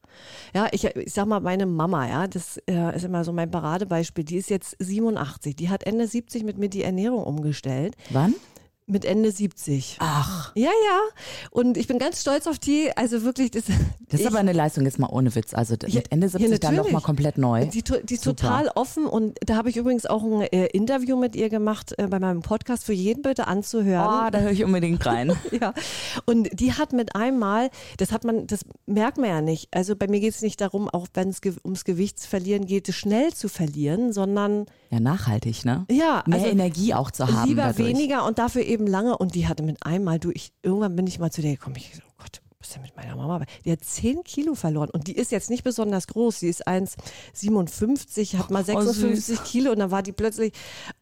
Ja, 0.55 0.69
ich, 0.71 0.85
ich 0.85 1.13
sag 1.13 1.27
mal, 1.27 1.41
meine 1.41 1.67
Mama, 1.67 2.09
ja, 2.09 2.29
das 2.29 2.59
äh, 2.69 2.95
ist 2.95 3.05
immer 3.05 3.25
so 3.25 3.33
mein 3.33 3.51
Paradebeispiel, 3.51 4.25
die 4.25 4.37
ist 4.37 4.49
jetzt 4.49 4.77
87, 4.79 5.57
die 5.57 5.71
hat 5.71 5.85
Ende 5.85 6.07
70 6.07 6.45
mit 6.45 6.57
mir 6.57 6.69
die 6.69 6.85
Ernährung 6.85 7.25
umgestellt. 7.25 7.97
Wann? 8.11 8.35
Mit 8.87 9.07
Ende 9.07 9.31
70. 9.31 9.97
Ach. 10.01 10.53
Ja, 10.55 10.65
ja. 10.65 11.01
Und 11.51 11.79
ich 11.79 11.87
bin 11.87 11.99
ganz 11.99 12.21
stolz 12.21 12.47
auf 12.47 12.59
die. 12.59 12.91
Also 12.97 13.23
wirklich, 13.23 13.51
das. 13.51 13.65
Das 14.11 14.21
ist 14.21 14.27
aber 14.27 14.39
eine 14.39 14.53
Leistung 14.53 14.85
jetzt 14.85 14.99
mal 14.99 15.09
ohne 15.09 15.35
Witz. 15.35 15.55
Also 15.55 15.73
mit 15.73 15.89
ja, 15.89 16.03
Ende 16.11 16.29
70 16.29 16.51
ja, 16.51 16.59
dann 16.59 16.77
nochmal 16.77 17.01
komplett 17.01 17.39
neu. 17.39 17.67
Die, 17.67 17.83
die 17.83 18.15
ist 18.15 18.25
total 18.25 18.69
offen. 18.75 19.07
Und 19.07 19.39
da 19.45 19.57
habe 19.57 19.71
ich 19.71 19.77
übrigens 19.79 20.05
auch 20.05 20.23
ein 20.23 20.43
äh, 20.43 20.67
Interview 20.67 21.17
mit 21.17 21.35
ihr 21.35 21.49
gemacht 21.49 21.95
äh, 21.97 22.07
bei 22.07 22.21
meinem 22.21 22.43
Podcast 22.43 22.85
für 22.85 22.93
jeden 22.93 23.23
bitte 23.23 23.47
anzuhören. 23.47 24.27
Oh, 24.27 24.31
da 24.31 24.41
höre 24.41 24.51
ich 24.53 24.63
unbedingt 24.65 25.05
rein. 25.07 25.33
ja. 25.51 25.73
Und 26.27 26.51
die 26.53 26.75
hat 26.75 26.93
mit 26.93 27.17
einmal, 27.17 27.71
das 27.97 28.13
hat 28.13 28.25
man, 28.25 28.47
das 28.47 28.61
merkt 28.85 29.17
man 29.17 29.31
ja 29.31 29.41
nicht. 29.41 29.69
Also 29.71 29.97
bei 29.97 30.07
mir 30.07 30.21
geht 30.21 30.35
es 30.35 30.43
nicht 30.43 30.61
darum, 30.61 30.91
auch 30.91 31.07
wenn 31.15 31.31
es 31.31 31.41
ge 31.41 31.55
ums 31.65 31.85
Gewichtsverlieren 31.85 32.67
geht, 32.67 32.93
schnell 32.93 33.33
zu 33.33 33.49
verlieren, 33.49 34.13
sondern. 34.13 34.67
Ja, 34.91 35.01
nachhaltig, 35.01 35.65
ne? 35.65 35.87
Ja. 35.91 36.23
Mehr 36.27 36.39
also 36.39 36.51
Energie 36.51 36.93
auch 36.93 37.11
zu 37.11 37.27
haben. 37.27 37.49
Lieber 37.49 37.63
dadurch. 37.63 37.89
weniger 37.89 38.27
und 38.27 38.39
dafür 38.39 38.63
eben 38.63 38.74
eben 38.75 38.87
lange 38.87 39.17
und 39.17 39.35
die 39.35 39.49
hatte 39.49 39.63
mit 39.63 39.85
einmal, 39.85 40.19
du, 40.19 40.31
ich, 40.31 40.53
irgendwann 40.63 40.97
bin 40.97 41.07
ich 41.07 41.19
mal 41.19 41.31
zu 41.31 41.43
der 41.43 41.53
gekommen, 41.53 41.77
ich 41.77 41.95
so, 41.95 42.03
oh 42.07 42.15
Gott, 42.19 42.43
was 42.59 42.69
ist 42.69 42.77
denn 42.77 42.83
mit 42.83 42.97
meiner 42.97 43.17
Mama? 43.17 43.45
Die 43.65 43.73
hat 43.73 43.85
10 43.85 44.25
Kilo 44.25 44.55
verloren 44.55 44.89
und 44.91 45.07
die 45.07 45.17
ist 45.17 45.33
jetzt 45.33 45.51
nicht 45.51 45.65
besonders 45.65 46.07
groß. 46.07 46.41
Sie 46.41 46.49
ist 46.49 46.67
1,57, 46.67 48.39
hat 48.39 48.51
mal 48.51 48.65
56 48.65 49.39
oh, 49.39 49.43
Kilo 49.45 49.73
und 49.73 49.79
dann 49.79 49.91
war 49.91 50.03
die 50.03 50.13
plötzlich, 50.13 50.53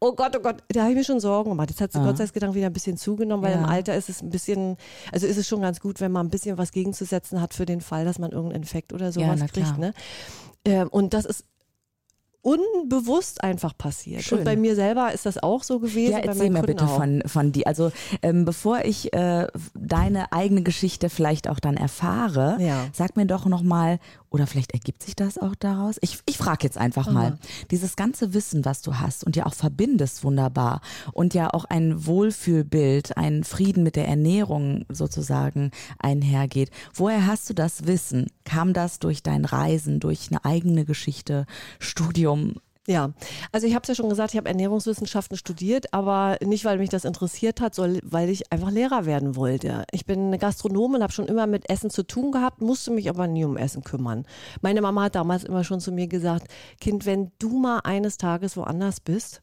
oh 0.00 0.12
Gott, 0.12 0.36
oh 0.36 0.40
Gott, 0.40 0.62
da 0.68 0.82
habe 0.82 0.90
ich 0.90 0.96
mir 0.96 1.04
schon 1.04 1.20
Sorgen 1.20 1.50
gemacht. 1.50 1.70
Jetzt 1.70 1.80
hat 1.80 1.92
sie 1.92 2.00
ah. 2.00 2.04
Gott 2.04 2.16
sei 2.16 2.26
Dank 2.26 2.54
wieder 2.54 2.66
ein 2.66 2.72
bisschen 2.72 2.96
zugenommen, 2.96 3.44
weil 3.44 3.52
ja. 3.52 3.58
im 3.58 3.64
Alter 3.64 3.96
ist 3.96 4.08
es 4.08 4.22
ein 4.22 4.30
bisschen, 4.30 4.76
also 5.12 5.26
ist 5.26 5.36
es 5.36 5.46
schon 5.46 5.60
ganz 5.62 5.80
gut, 5.80 6.00
wenn 6.00 6.12
man 6.12 6.26
ein 6.26 6.30
bisschen 6.30 6.58
was 6.58 6.72
gegenzusetzen 6.72 7.40
hat 7.40 7.54
für 7.54 7.64
den 7.64 7.80
Fall, 7.80 8.04
dass 8.04 8.18
man 8.18 8.32
irgendeinen 8.32 8.62
Infekt 8.62 8.92
oder 8.92 9.12
sowas 9.12 9.40
ja, 9.40 9.46
kriegt. 9.46 9.78
Ne? 9.78 9.94
Ähm, 10.64 10.88
und 10.88 11.14
das 11.14 11.24
ist 11.24 11.44
unbewusst 12.42 13.42
einfach 13.42 13.76
passiert. 13.76 14.22
Schön. 14.22 14.38
Und 14.38 14.44
bei 14.44 14.56
mir 14.56 14.74
selber 14.74 15.12
ist 15.12 15.26
das 15.26 15.42
auch 15.42 15.62
so 15.62 15.78
gewesen. 15.78 16.12
Ja, 16.12 16.18
erzähl 16.18 16.50
mir 16.50 16.62
bitte 16.62 16.84
auch. 16.84 16.96
von, 16.96 17.22
von 17.26 17.52
dir. 17.52 17.66
Also 17.68 17.92
ähm, 18.20 18.44
bevor 18.44 18.84
ich 18.84 19.12
äh, 19.12 19.46
deine 19.74 20.32
eigene 20.32 20.62
Geschichte 20.62 21.08
vielleicht 21.08 21.48
auch 21.48 21.60
dann 21.60 21.76
erfahre, 21.76 22.56
ja. 22.60 22.86
sag 22.92 23.16
mir 23.16 23.26
doch 23.26 23.46
nochmal, 23.46 24.00
oder 24.32 24.46
vielleicht 24.46 24.72
ergibt 24.72 25.02
sich 25.02 25.14
das 25.14 25.36
auch 25.36 25.54
daraus. 25.54 25.96
Ich, 26.00 26.18
ich 26.26 26.38
frage 26.38 26.64
jetzt 26.64 26.78
einfach 26.78 27.10
mal, 27.10 27.38
dieses 27.70 27.96
ganze 27.96 28.32
Wissen, 28.32 28.64
was 28.64 28.80
du 28.80 28.98
hast 28.98 29.24
und 29.24 29.36
ja 29.36 29.46
auch 29.46 29.54
verbindest 29.54 30.24
wunderbar 30.24 30.80
und 31.12 31.34
ja 31.34 31.52
auch 31.52 31.66
ein 31.66 32.06
Wohlfühlbild, 32.06 33.16
ein 33.18 33.44
Frieden 33.44 33.82
mit 33.82 33.94
der 33.94 34.08
Ernährung 34.08 34.86
sozusagen 34.88 35.70
einhergeht. 35.98 36.70
Woher 36.94 37.26
hast 37.26 37.50
du 37.50 37.54
das 37.54 37.86
Wissen? 37.86 38.26
Kam 38.44 38.72
das 38.72 38.98
durch 38.98 39.22
dein 39.22 39.44
Reisen, 39.44 40.00
durch 40.00 40.28
eine 40.30 40.44
eigene 40.44 40.86
Geschichte, 40.86 41.46
Studium? 41.78 42.56
Ja, 42.88 43.12
also 43.52 43.68
ich 43.68 43.74
habe 43.76 43.82
es 43.82 43.88
ja 43.88 43.94
schon 43.94 44.08
gesagt, 44.08 44.32
ich 44.32 44.38
habe 44.38 44.48
Ernährungswissenschaften 44.48 45.36
studiert, 45.36 45.94
aber 45.94 46.36
nicht, 46.44 46.64
weil 46.64 46.78
mich 46.78 46.88
das 46.88 47.04
interessiert 47.04 47.60
hat, 47.60 47.76
sondern 47.76 48.00
weil 48.02 48.28
ich 48.28 48.52
einfach 48.52 48.72
Lehrer 48.72 49.06
werden 49.06 49.36
wollte. 49.36 49.84
Ich 49.92 50.04
bin 50.04 50.26
eine 50.26 50.38
Gastronomin, 50.38 51.00
habe 51.00 51.12
schon 51.12 51.26
immer 51.26 51.46
mit 51.46 51.70
Essen 51.70 51.90
zu 51.90 52.02
tun 52.02 52.32
gehabt, 52.32 52.60
musste 52.60 52.90
mich 52.90 53.08
aber 53.08 53.28
nie 53.28 53.44
um 53.44 53.56
Essen 53.56 53.84
kümmern. 53.84 54.26
Meine 54.62 54.82
Mama 54.82 55.04
hat 55.04 55.14
damals 55.14 55.44
immer 55.44 55.62
schon 55.62 55.78
zu 55.78 55.92
mir 55.92 56.08
gesagt, 56.08 56.48
Kind, 56.80 57.06
wenn 57.06 57.30
du 57.38 57.56
mal 57.56 57.80
eines 57.84 58.16
Tages 58.16 58.56
woanders 58.56 58.98
bist, 58.98 59.42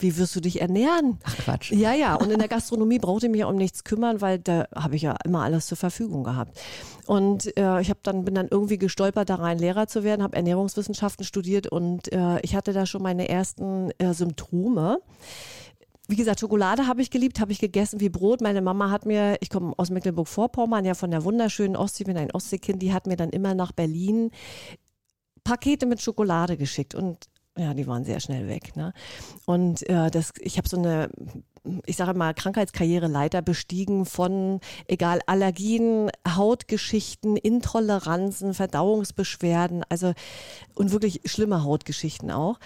wie 0.00 0.16
wirst 0.16 0.36
du 0.36 0.40
dich 0.40 0.60
ernähren? 0.60 1.18
Ach 1.24 1.36
Quatsch. 1.36 1.72
Ja, 1.72 1.92
ja. 1.92 2.14
Und 2.14 2.30
in 2.30 2.38
der 2.38 2.48
Gastronomie 2.48 2.98
brauchte 2.98 3.26
ich 3.26 3.32
mich 3.32 3.44
um 3.44 3.56
nichts 3.56 3.82
kümmern, 3.82 4.20
weil 4.20 4.38
da 4.38 4.68
habe 4.74 4.94
ich 4.96 5.02
ja 5.02 5.16
immer 5.24 5.42
alles 5.42 5.66
zur 5.66 5.76
Verfügung 5.76 6.22
gehabt. 6.22 6.58
Und 7.06 7.56
äh, 7.56 7.80
ich 7.80 7.90
habe 7.90 8.00
dann 8.02 8.24
bin 8.24 8.34
dann 8.34 8.48
irgendwie 8.48 8.78
gestolpert, 8.78 9.28
da 9.28 9.36
rein 9.36 9.58
Lehrer 9.58 9.88
zu 9.88 10.04
werden, 10.04 10.22
habe 10.22 10.36
Ernährungswissenschaften 10.36 11.24
studiert 11.24 11.66
und 11.66 12.12
äh, 12.12 12.38
ich 12.40 12.54
hatte 12.54 12.72
da 12.72 12.86
schon 12.86 13.02
meine 13.02 13.28
ersten 13.28 13.90
äh, 13.98 14.14
Symptome. 14.14 15.00
Wie 16.06 16.16
gesagt, 16.16 16.40
Schokolade 16.40 16.86
habe 16.86 17.02
ich 17.02 17.10
geliebt, 17.10 17.40
habe 17.40 17.52
ich 17.52 17.58
gegessen 17.58 18.00
wie 18.00 18.08
Brot. 18.08 18.40
Meine 18.40 18.62
Mama 18.62 18.90
hat 18.90 19.04
mir, 19.04 19.36
ich 19.40 19.50
komme 19.50 19.74
aus 19.76 19.90
Mecklenburg-Vorpommern, 19.90 20.84
ja 20.84 20.94
von 20.94 21.10
der 21.10 21.24
wunderschönen 21.24 21.76
Ostsee, 21.76 22.04
bin 22.04 22.16
ein 22.16 22.30
Ostseekind, 22.30 22.80
die 22.80 22.92
hat 22.92 23.06
mir 23.06 23.16
dann 23.16 23.30
immer 23.30 23.54
nach 23.54 23.72
Berlin 23.72 24.30
Pakete 25.44 25.86
mit 25.86 26.00
Schokolade 26.00 26.56
geschickt. 26.56 26.94
Und 26.94 27.26
ja, 27.58 27.74
die 27.74 27.86
waren 27.86 28.04
sehr 28.04 28.20
schnell 28.20 28.48
weg. 28.48 28.76
Ne? 28.76 28.92
Und 29.44 29.88
äh, 29.88 30.10
das, 30.10 30.32
ich 30.40 30.58
habe 30.58 30.68
so 30.68 30.78
eine, 30.78 31.10
ich 31.86 31.96
sage 31.96 32.16
mal, 32.16 32.32
Krankheitskarriereleiter 32.34 33.42
bestiegen 33.42 34.06
von, 34.06 34.60
egal, 34.86 35.20
Allergien, 35.26 36.10
Hautgeschichten, 36.26 37.36
Intoleranzen, 37.36 38.54
Verdauungsbeschwerden, 38.54 39.84
also 39.88 40.12
und 40.74 40.92
wirklich 40.92 41.22
schlimme 41.24 41.64
Hautgeschichten 41.64 42.30
auch. 42.30 42.58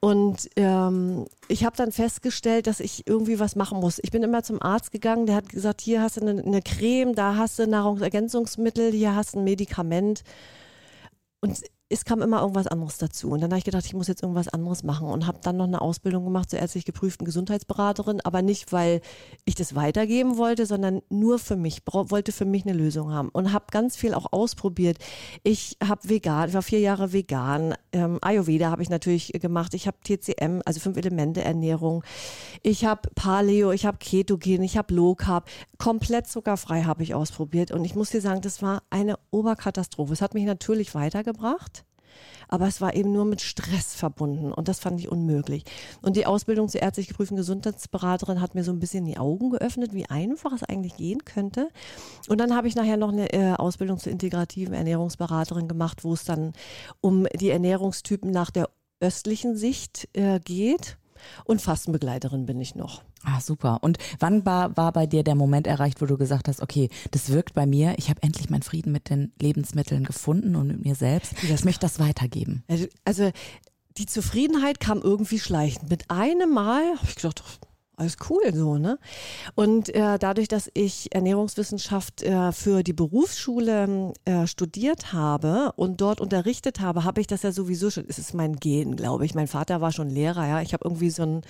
Und 0.00 0.50
ähm, 0.56 1.26
ich 1.48 1.64
habe 1.64 1.76
dann 1.76 1.92
festgestellt, 1.92 2.66
dass 2.66 2.80
ich 2.80 3.06
irgendwie 3.06 3.38
was 3.38 3.54
machen 3.54 3.78
muss. 3.78 4.00
Ich 4.02 4.10
bin 4.10 4.22
immer 4.22 4.42
zum 4.42 4.60
Arzt 4.60 4.90
gegangen, 4.90 5.26
der 5.26 5.36
hat 5.36 5.48
gesagt, 5.48 5.80
hier 5.80 6.02
hast 6.02 6.16
du 6.16 6.22
eine, 6.22 6.42
eine 6.42 6.62
Creme, 6.62 7.14
da 7.14 7.36
hast 7.36 7.58
du 7.58 7.66
Nahrungsergänzungsmittel, 7.66 8.90
hier 8.92 9.14
hast 9.14 9.34
du 9.34 9.38
ein 9.38 9.44
Medikament. 9.44 10.24
Und 11.40 11.60
es 11.92 12.04
kam 12.04 12.22
immer 12.22 12.40
irgendwas 12.40 12.66
anderes 12.66 12.96
dazu. 12.96 13.30
Und 13.30 13.42
dann 13.42 13.50
habe 13.50 13.58
ich 13.58 13.64
gedacht, 13.64 13.84
ich 13.84 13.92
muss 13.92 14.08
jetzt 14.08 14.22
irgendwas 14.22 14.48
anderes 14.48 14.82
machen 14.82 15.08
und 15.08 15.26
habe 15.26 15.38
dann 15.42 15.58
noch 15.58 15.66
eine 15.66 15.80
Ausbildung 15.80 16.24
gemacht 16.24 16.50
zur 16.50 16.58
ärztlich 16.58 16.84
geprüften 16.84 17.26
Gesundheitsberaterin, 17.26 18.20
aber 18.22 18.40
nicht, 18.40 18.72
weil 18.72 19.02
ich 19.44 19.54
das 19.54 19.74
weitergeben 19.74 20.38
wollte, 20.38 20.64
sondern 20.64 21.02
nur 21.10 21.38
für 21.38 21.56
mich, 21.56 21.82
wollte 21.86 22.32
für 22.32 22.46
mich 22.46 22.64
eine 22.64 22.72
Lösung 22.72 23.12
haben 23.12 23.28
und 23.28 23.52
habe 23.52 23.66
ganz 23.70 23.96
viel 23.96 24.14
auch 24.14 24.32
ausprobiert. 24.32 24.98
Ich 25.42 25.76
habe 25.86 26.08
vegan, 26.08 26.48
ich 26.48 26.54
war 26.54 26.62
vier 26.62 26.80
Jahre 26.80 27.12
vegan, 27.12 27.74
ähm, 27.92 28.18
Ayurveda 28.22 28.70
habe 28.70 28.82
ich 28.82 28.88
natürlich 28.88 29.32
gemacht, 29.34 29.74
ich 29.74 29.86
habe 29.86 29.98
TCM, 30.02 30.62
also 30.64 30.80
fünf 30.80 30.96
Elemente 30.96 31.42
Ernährung, 31.42 32.02
ich 32.62 32.84
habe 32.86 33.10
Paleo, 33.14 33.70
ich 33.72 33.84
habe 33.84 33.98
Ketogen, 33.98 34.62
ich 34.62 34.78
habe 34.78 34.94
Low 34.94 35.14
Carb, 35.14 35.48
komplett 35.78 36.26
zuckerfrei 36.26 36.84
habe 36.84 37.02
ich 37.02 37.14
ausprobiert 37.14 37.70
und 37.70 37.84
ich 37.84 37.94
muss 37.94 38.10
dir 38.10 38.20
sagen, 38.20 38.40
das 38.40 38.62
war 38.62 38.82
eine 38.88 39.18
Oberkatastrophe. 39.30 40.12
Es 40.12 40.22
hat 40.22 40.34
mich 40.34 40.44
natürlich 40.44 40.94
weitergebracht 40.94 41.81
aber 42.48 42.66
es 42.66 42.80
war 42.80 42.94
eben 42.94 43.12
nur 43.12 43.24
mit 43.24 43.40
Stress 43.40 43.94
verbunden 43.94 44.52
und 44.52 44.68
das 44.68 44.78
fand 44.78 45.00
ich 45.00 45.10
unmöglich. 45.10 45.64
Und 46.02 46.16
die 46.16 46.26
Ausbildung 46.26 46.68
zur 46.68 46.82
ärztlich 46.82 47.08
geprüften 47.08 47.36
Gesundheitsberaterin 47.36 48.40
hat 48.40 48.54
mir 48.54 48.64
so 48.64 48.72
ein 48.72 48.78
bisschen 48.78 49.04
die 49.04 49.18
Augen 49.18 49.50
geöffnet, 49.50 49.94
wie 49.94 50.06
einfach 50.06 50.52
es 50.52 50.62
eigentlich 50.62 50.96
gehen 50.96 51.24
könnte. 51.24 51.68
Und 52.28 52.38
dann 52.38 52.54
habe 52.54 52.68
ich 52.68 52.74
nachher 52.74 52.96
noch 52.96 53.12
eine 53.12 53.32
äh, 53.32 53.54
Ausbildung 53.54 53.98
zur 53.98 54.12
integrativen 54.12 54.74
Ernährungsberaterin 54.74 55.68
gemacht, 55.68 56.04
wo 56.04 56.12
es 56.12 56.24
dann 56.24 56.52
um 57.00 57.26
die 57.34 57.50
Ernährungstypen 57.50 58.30
nach 58.30 58.50
der 58.50 58.68
östlichen 59.00 59.56
Sicht 59.56 60.08
äh, 60.12 60.38
geht. 60.40 60.98
Und 61.44 61.60
Fastenbegleiterin 61.60 62.46
bin 62.46 62.60
ich 62.60 62.74
noch. 62.74 63.02
Ah, 63.24 63.40
super. 63.40 63.78
Und 63.82 63.98
wann 64.18 64.44
war, 64.44 64.76
war 64.76 64.92
bei 64.92 65.06
dir 65.06 65.22
der 65.22 65.34
Moment 65.34 65.66
erreicht, 65.66 66.00
wo 66.00 66.06
du 66.06 66.16
gesagt 66.16 66.48
hast, 66.48 66.60
okay, 66.60 66.88
das 67.10 67.30
wirkt 67.30 67.54
bei 67.54 67.66
mir, 67.66 67.94
ich 67.98 68.10
habe 68.10 68.22
endlich 68.22 68.50
meinen 68.50 68.62
Frieden 68.62 68.92
mit 68.92 69.10
den 69.10 69.32
Lebensmitteln 69.40 70.04
gefunden 70.04 70.56
und 70.56 70.66
mit 70.66 70.84
mir 70.84 70.94
selbst. 70.94 71.34
Ich 71.42 71.64
möchte 71.64 71.80
das 71.80 71.98
weitergeben. 71.98 72.64
Also, 72.68 72.86
also 73.04 73.30
die 73.98 74.06
Zufriedenheit 74.06 74.80
kam 74.80 75.00
irgendwie 75.02 75.38
schleichend. 75.38 75.90
Mit 75.90 76.10
einem 76.10 76.52
Mal 76.52 76.96
habe 76.96 77.08
ich 77.08 77.16
gedacht, 77.16 77.42
alles 78.02 78.16
cool 78.28 78.54
so, 78.54 78.78
ne? 78.78 78.98
Und 79.54 79.94
äh, 79.94 80.18
dadurch, 80.18 80.48
dass 80.48 80.70
ich 80.74 81.14
Ernährungswissenschaft 81.14 82.22
äh, 82.22 82.52
für 82.52 82.82
die 82.82 82.92
Berufsschule 82.92 84.12
äh, 84.24 84.46
studiert 84.46 85.12
habe 85.12 85.72
und 85.76 86.00
dort 86.00 86.20
unterrichtet 86.20 86.80
habe, 86.80 87.04
habe 87.04 87.20
ich 87.20 87.26
das 87.26 87.42
ja 87.42 87.52
sowieso 87.52 87.90
schon, 87.90 88.04
es 88.08 88.18
ist 88.18 88.34
mein 88.34 88.56
Gen, 88.56 88.96
glaube 88.96 89.24
ich. 89.24 89.34
Mein 89.34 89.48
Vater 89.48 89.80
war 89.80 89.92
schon 89.92 90.10
Lehrer, 90.10 90.46
ja. 90.46 90.60
Ich 90.60 90.72
habe 90.72 90.84
irgendwie 90.84 91.10
so 91.10 91.22
ein 91.22 91.42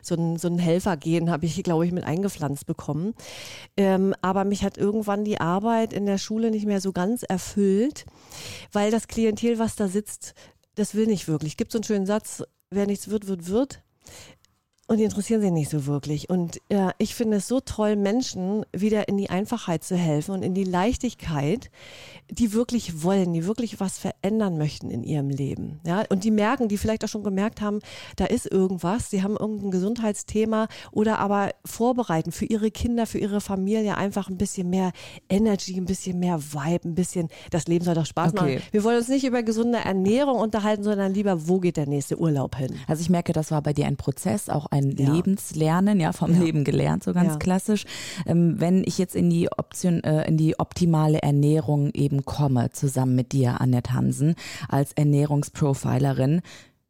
so 0.00 0.14
ein, 0.14 0.38
so 0.38 0.48
ein 0.48 0.58
Helfergen 0.58 1.30
habe 1.30 1.44
ich, 1.44 1.62
glaube 1.62 1.84
ich, 1.84 1.92
mit 1.92 2.04
eingepflanzt 2.04 2.66
bekommen. 2.66 3.14
Ähm, 3.76 4.14
aber 4.22 4.44
mich 4.44 4.64
hat 4.64 4.78
irgendwann 4.78 5.24
die 5.24 5.40
Arbeit 5.40 5.92
in 5.92 6.06
der 6.06 6.18
Schule 6.18 6.50
nicht 6.50 6.66
mehr 6.66 6.80
so 6.80 6.92
ganz 6.92 7.24
erfüllt, 7.24 8.06
weil 8.72 8.90
das 8.90 9.08
Klientel, 9.08 9.58
was 9.58 9.76
da 9.76 9.88
sitzt, 9.88 10.34
das 10.74 10.94
will 10.94 11.06
nicht 11.06 11.28
wirklich. 11.28 11.52
Es 11.52 11.56
gibt 11.56 11.72
so 11.72 11.78
einen 11.78 11.84
schönen 11.84 12.06
Satz, 12.06 12.42
wer 12.70 12.86
nichts 12.86 13.08
wird, 13.08 13.26
wird, 13.26 13.48
wird. 13.48 13.82
Und 14.88 14.96
die 14.96 15.04
interessieren 15.04 15.42
sich 15.42 15.50
nicht 15.50 15.70
so 15.70 15.84
wirklich. 15.84 16.30
Und 16.30 16.62
ja, 16.70 16.92
ich 16.96 17.14
finde 17.14 17.36
es 17.36 17.46
so 17.46 17.60
toll, 17.60 17.94
Menschen 17.94 18.64
wieder 18.72 19.06
in 19.06 19.18
die 19.18 19.28
Einfachheit 19.28 19.84
zu 19.84 19.96
helfen 19.96 20.32
und 20.32 20.42
in 20.42 20.54
die 20.54 20.64
Leichtigkeit, 20.64 21.70
die 22.30 22.54
wirklich 22.54 23.02
wollen, 23.02 23.34
die 23.34 23.44
wirklich 23.44 23.80
was 23.80 23.98
verändern 23.98 24.56
möchten 24.56 24.90
in 24.90 25.02
ihrem 25.04 25.28
Leben. 25.28 25.80
Ja, 25.86 26.04
und 26.08 26.24
die 26.24 26.30
merken, 26.30 26.68
die 26.68 26.78
vielleicht 26.78 27.04
auch 27.04 27.08
schon 27.08 27.22
gemerkt 27.22 27.60
haben, 27.60 27.80
da 28.16 28.24
ist 28.24 28.50
irgendwas, 28.50 29.10
sie 29.10 29.22
haben 29.22 29.36
irgendein 29.36 29.70
Gesundheitsthema 29.70 30.68
oder 30.90 31.18
aber 31.18 31.50
vorbereiten 31.66 32.32
für 32.32 32.46
ihre 32.46 32.70
Kinder, 32.70 33.04
für 33.04 33.18
ihre 33.18 33.42
Familie 33.42 33.98
einfach 33.98 34.30
ein 34.30 34.38
bisschen 34.38 34.70
mehr 34.70 34.92
Energy, 35.28 35.76
ein 35.76 35.84
bisschen 35.84 36.18
mehr 36.18 36.40
Vibe, 36.40 36.88
ein 36.88 36.94
bisschen, 36.94 37.28
das 37.50 37.66
Leben 37.66 37.84
soll 37.84 37.94
doch 37.94 38.06
Spaß 38.06 38.32
okay. 38.32 38.56
machen. 38.56 38.62
Wir 38.70 38.84
wollen 38.84 38.96
uns 38.96 39.08
nicht 39.08 39.26
über 39.26 39.42
gesunde 39.42 39.80
Ernährung 39.80 40.38
unterhalten, 40.38 40.82
sondern 40.82 41.12
lieber, 41.12 41.46
wo 41.46 41.60
geht 41.60 41.76
der 41.76 41.86
nächste 41.86 42.18
Urlaub 42.18 42.56
hin? 42.56 42.74
Also 42.86 43.02
ich 43.02 43.10
merke, 43.10 43.34
das 43.34 43.50
war 43.50 43.60
bei 43.60 43.74
dir 43.74 43.86
ein 43.86 43.98
Prozess, 43.98 44.48
auch 44.48 44.64
ein 44.66 44.77
ein 44.78 44.96
ja. 44.96 45.12
Lebenslernen, 45.12 46.00
ja, 46.00 46.12
vom 46.12 46.34
ja. 46.34 46.40
Leben 46.40 46.64
gelernt, 46.64 47.04
so 47.04 47.12
ganz 47.12 47.32
ja. 47.32 47.36
klassisch. 47.36 47.84
Ähm, 48.26 48.60
wenn 48.60 48.82
ich 48.84 48.98
jetzt 48.98 49.14
in 49.14 49.30
die 49.30 49.50
Option, 49.50 50.02
äh, 50.04 50.26
in 50.26 50.36
die 50.36 50.58
optimale 50.58 51.20
Ernährung 51.22 51.90
eben 51.94 52.24
komme, 52.24 52.70
zusammen 52.70 53.14
mit 53.14 53.32
dir, 53.32 53.60
Annette 53.60 53.92
Hansen, 53.92 54.34
als 54.68 54.92
Ernährungsprofilerin, 54.92 56.40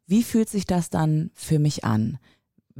wie 0.07 0.23
fühlt 0.23 0.49
sich 0.49 0.65
das 0.65 0.89
dann 0.89 1.31
für 1.33 1.59
mich 1.59 1.83
an? 1.83 2.17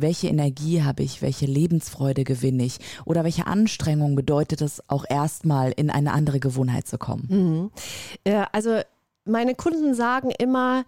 welche 0.02 0.28
Energie 0.28 0.82
habe 0.84 1.04
ich, 1.04 1.22
welche 1.22 1.46
Lebensfreude 1.46 2.24
gewinne 2.24 2.64
ich 2.64 2.80
oder 3.06 3.24
welche 3.24 3.48
Anstrengung 3.48 4.16
bedeutet 4.16 4.62
es 4.62 4.82
auch 4.88 5.04
erstmal 5.08 5.72
in 5.72 5.90
eine 5.90 6.14
andere 6.14 6.40
Gewohnheit 6.40 6.88
zu 6.88 6.98
kommen? 6.98 7.28
Mhm. 7.30 7.72
Äh, 8.24 8.46
also 8.52 8.80
meine 9.26 9.56
Kunden 9.56 9.94
sagen 9.94 10.32
immer, 10.38 10.86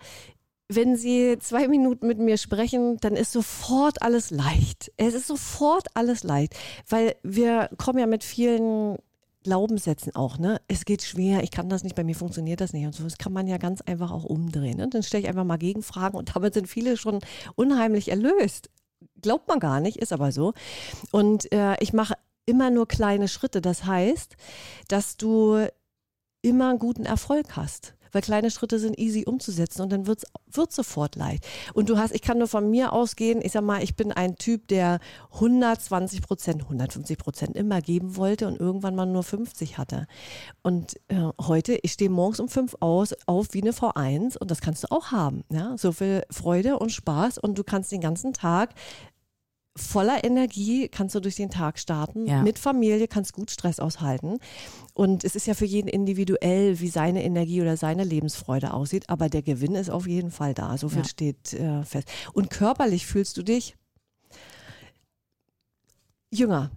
wenn 0.76 0.96
Sie 0.96 1.38
zwei 1.40 1.68
Minuten 1.68 2.08
mit 2.08 2.18
mir 2.20 2.38
sprechen, 2.38 2.98
dann 3.02 3.16
ist 3.16 3.32
sofort 3.32 4.02
alles 4.02 4.32
leicht. 4.32 4.92
Es 4.98 5.14
ist 5.14 5.28
sofort 5.28 5.88
alles 5.96 6.24
leicht, 6.24 6.56
weil 6.88 7.16
wir 7.24 7.70
kommen 7.78 8.00
ja 8.00 8.08
mit 8.08 8.24
vielen 8.24 8.98
Glaubenssätzen 9.44 10.16
auch, 10.16 10.38
ne? 10.38 10.62
Es 10.68 10.86
geht 10.86 11.02
schwer, 11.02 11.44
ich 11.44 11.52
kann 11.52 11.68
das 11.68 11.84
nicht, 11.84 11.96
bei 11.96 12.04
mir 12.04 12.16
funktioniert 12.16 12.62
das 12.62 12.74
nicht 12.74 12.86
und 12.86 12.94
so. 12.94 13.04
Das 13.04 13.18
kann 13.18 13.34
man 13.34 13.48
ja 13.48 13.58
ganz 13.58 13.82
einfach 13.82 14.12
auch 14.12 14.24
umdrehen. 14.24 14.78
Ne? 14.78 14.88
Dann 14.88 15.04
stelle 15.04 15.24
ich 15.24 15.30
einfach 15.30 15.44
mal 15.44 15.58
Gegenfragen 15.58 16.18
und 16.18 16.36
damit 16.36 16.54
sind 16.54 16.68
viele 16.68 16.96
schon 16.96 17.20
unheimlich 17.56 18.10
erlöst. 18.10 18.70
Glaubt 19.22 19.48
man 19.48 19.60
gar 19.60 19.80
nicht, 19.80 19.98
ist 19.98 20.14
aber 20.14 20.32
so. 20.32 20.54
Und 21.12 21.52
äh, 21.52 21.76
ich 21.80 21.92
mache 21.92 22.14
immer 22.46 22.70
nur 22.70 22.88
kleine 22.88 23.28
Schritte. 23.28 23.62
Das 23.62 23.86
heißt, 23.86 24.36
dass 24.88 25.18
du 25.18 25.66
immer 26.44 26.70
einen 26.70 26.80
guten 26.80 27.06
Erfolg 27.06 27.56
hast 27.56 27.96
weil 28.12 28.22
kleine 28.22 28.52
Schritte 28.52 28.80
sind 28.80 28.98
easy 28.98 29.24
umzusetzen 29.26 29.82
und 29.82 29.92
dann 29.92 30.08
wird 30.08 30.24
es 30.24 30.76
sofort 30.76 31.16
leicht. 31.16 31.46
Und 31.74 31.90
du 31.90 31.98
hast, 31.98 32.14
ich 32.14 32.22
kann 32.22 32.38
nur 32.38 32.48
von 32.48 32.70
mir 32.70 32.94
ausgehen, 32.94 33.42
ich 33.44 33.52
sag 33.52 33.64
mal, 33.64 33.84
ich 33.84 33.96
bin 33.96 34.12
ein 34.12 34.36
Typ, 34.36 34.68
der 34.68 35.00
120 35.34 36.22
Prozent, 36.22 36.64
150 36.64 37.18
Prozent 37.18 37.56
immer 37.56 37.82
geben 37.82 38.16
wollte 38.16 38.48
und 38.48 38.60
irgendwann 38.60 38.96
mal 38.96 39.06
nur 39.06 39.24
50 39.24 39.78
hatte. 39.78 40.08
Und 40.62 40.98
äh, 41.08 41.30
heute, 41.40 41.80
ich 41.82 41.94
stehe 41.94 42.10
morgens 42.10 42.40
um 42.40 42.50
fünf 42.50 42.76
aus, 42.80 43.14
auf 43.26 43.48
wie 43.52 43.62
eine 43.62 43.72
V1 43.72 44.38
und 44.38 44.52
das 44.52 44.62
kannst 44.62 44.84
du 44.84 44.88
auch 44.92 45.12
haben. 45.12 45.44
Ja? 45.50 45.78
So 45.78 45.92
viel 45.92 46.24
Freude 46.30 46.80
und 46.80 46.92
Spaß 46.92 47.38
und 47.38 47.58
du 47.58 47.64
kannst 47.64 47.92
den 47.92 48.02
ganzen 48.02 48.34
Tag 48.34 48.72
voller 49.76 50.24
Energie 50.24 50.90
kannst 50.90 51.16
du 51.16 51.20
durch 51.20 51.36
den 51.36 51.50
Tag 51.50 51.80
starten. 51.80 52.26
Ja. 52.28 52.42
Mit 52.42 52.60
Familie 52.60 53.08
kannst 53.08 53.34
gut 53.34 53.52
Stress 53.52 53.80
aushalten. 53.80 54.40
Und 54.94 55.24
es 55.24 55.36
ist 55.36 55.48
ja 55.48 55.54
für 55.54 55.66
jeden 55.66 55.88
individuell, 55.88 56.80
wie 56.80 56.90
seine 56.90 57.24
Energie 57.24 57.62
oder 57.62 57.78
seine 57.78 58.04
Lebensfreude 58.04 58.74
aussieht. 58.74 59.10
Aber 59.10 59.30
der 59.30 59.42
Gewinn 59.42 59.76
ist 59.76 59.90
auf 59.90 60.08
jeden 60.08 60.32
Fall 60.32 60.54
da. 60.54 60.78
So 60.78 60.90
viel 60.90 61.04
ja. 61.04 61.08
steht 61.08 61.54
äh, 61.54 61.84
fest. 61.84 62.10
Und 62.34 62.50
körperlich 62.50 63.06
fühlst 63.06 63.38
du 63.38 63.44
dich 63.44 63.76
jünger. 66.32 66.72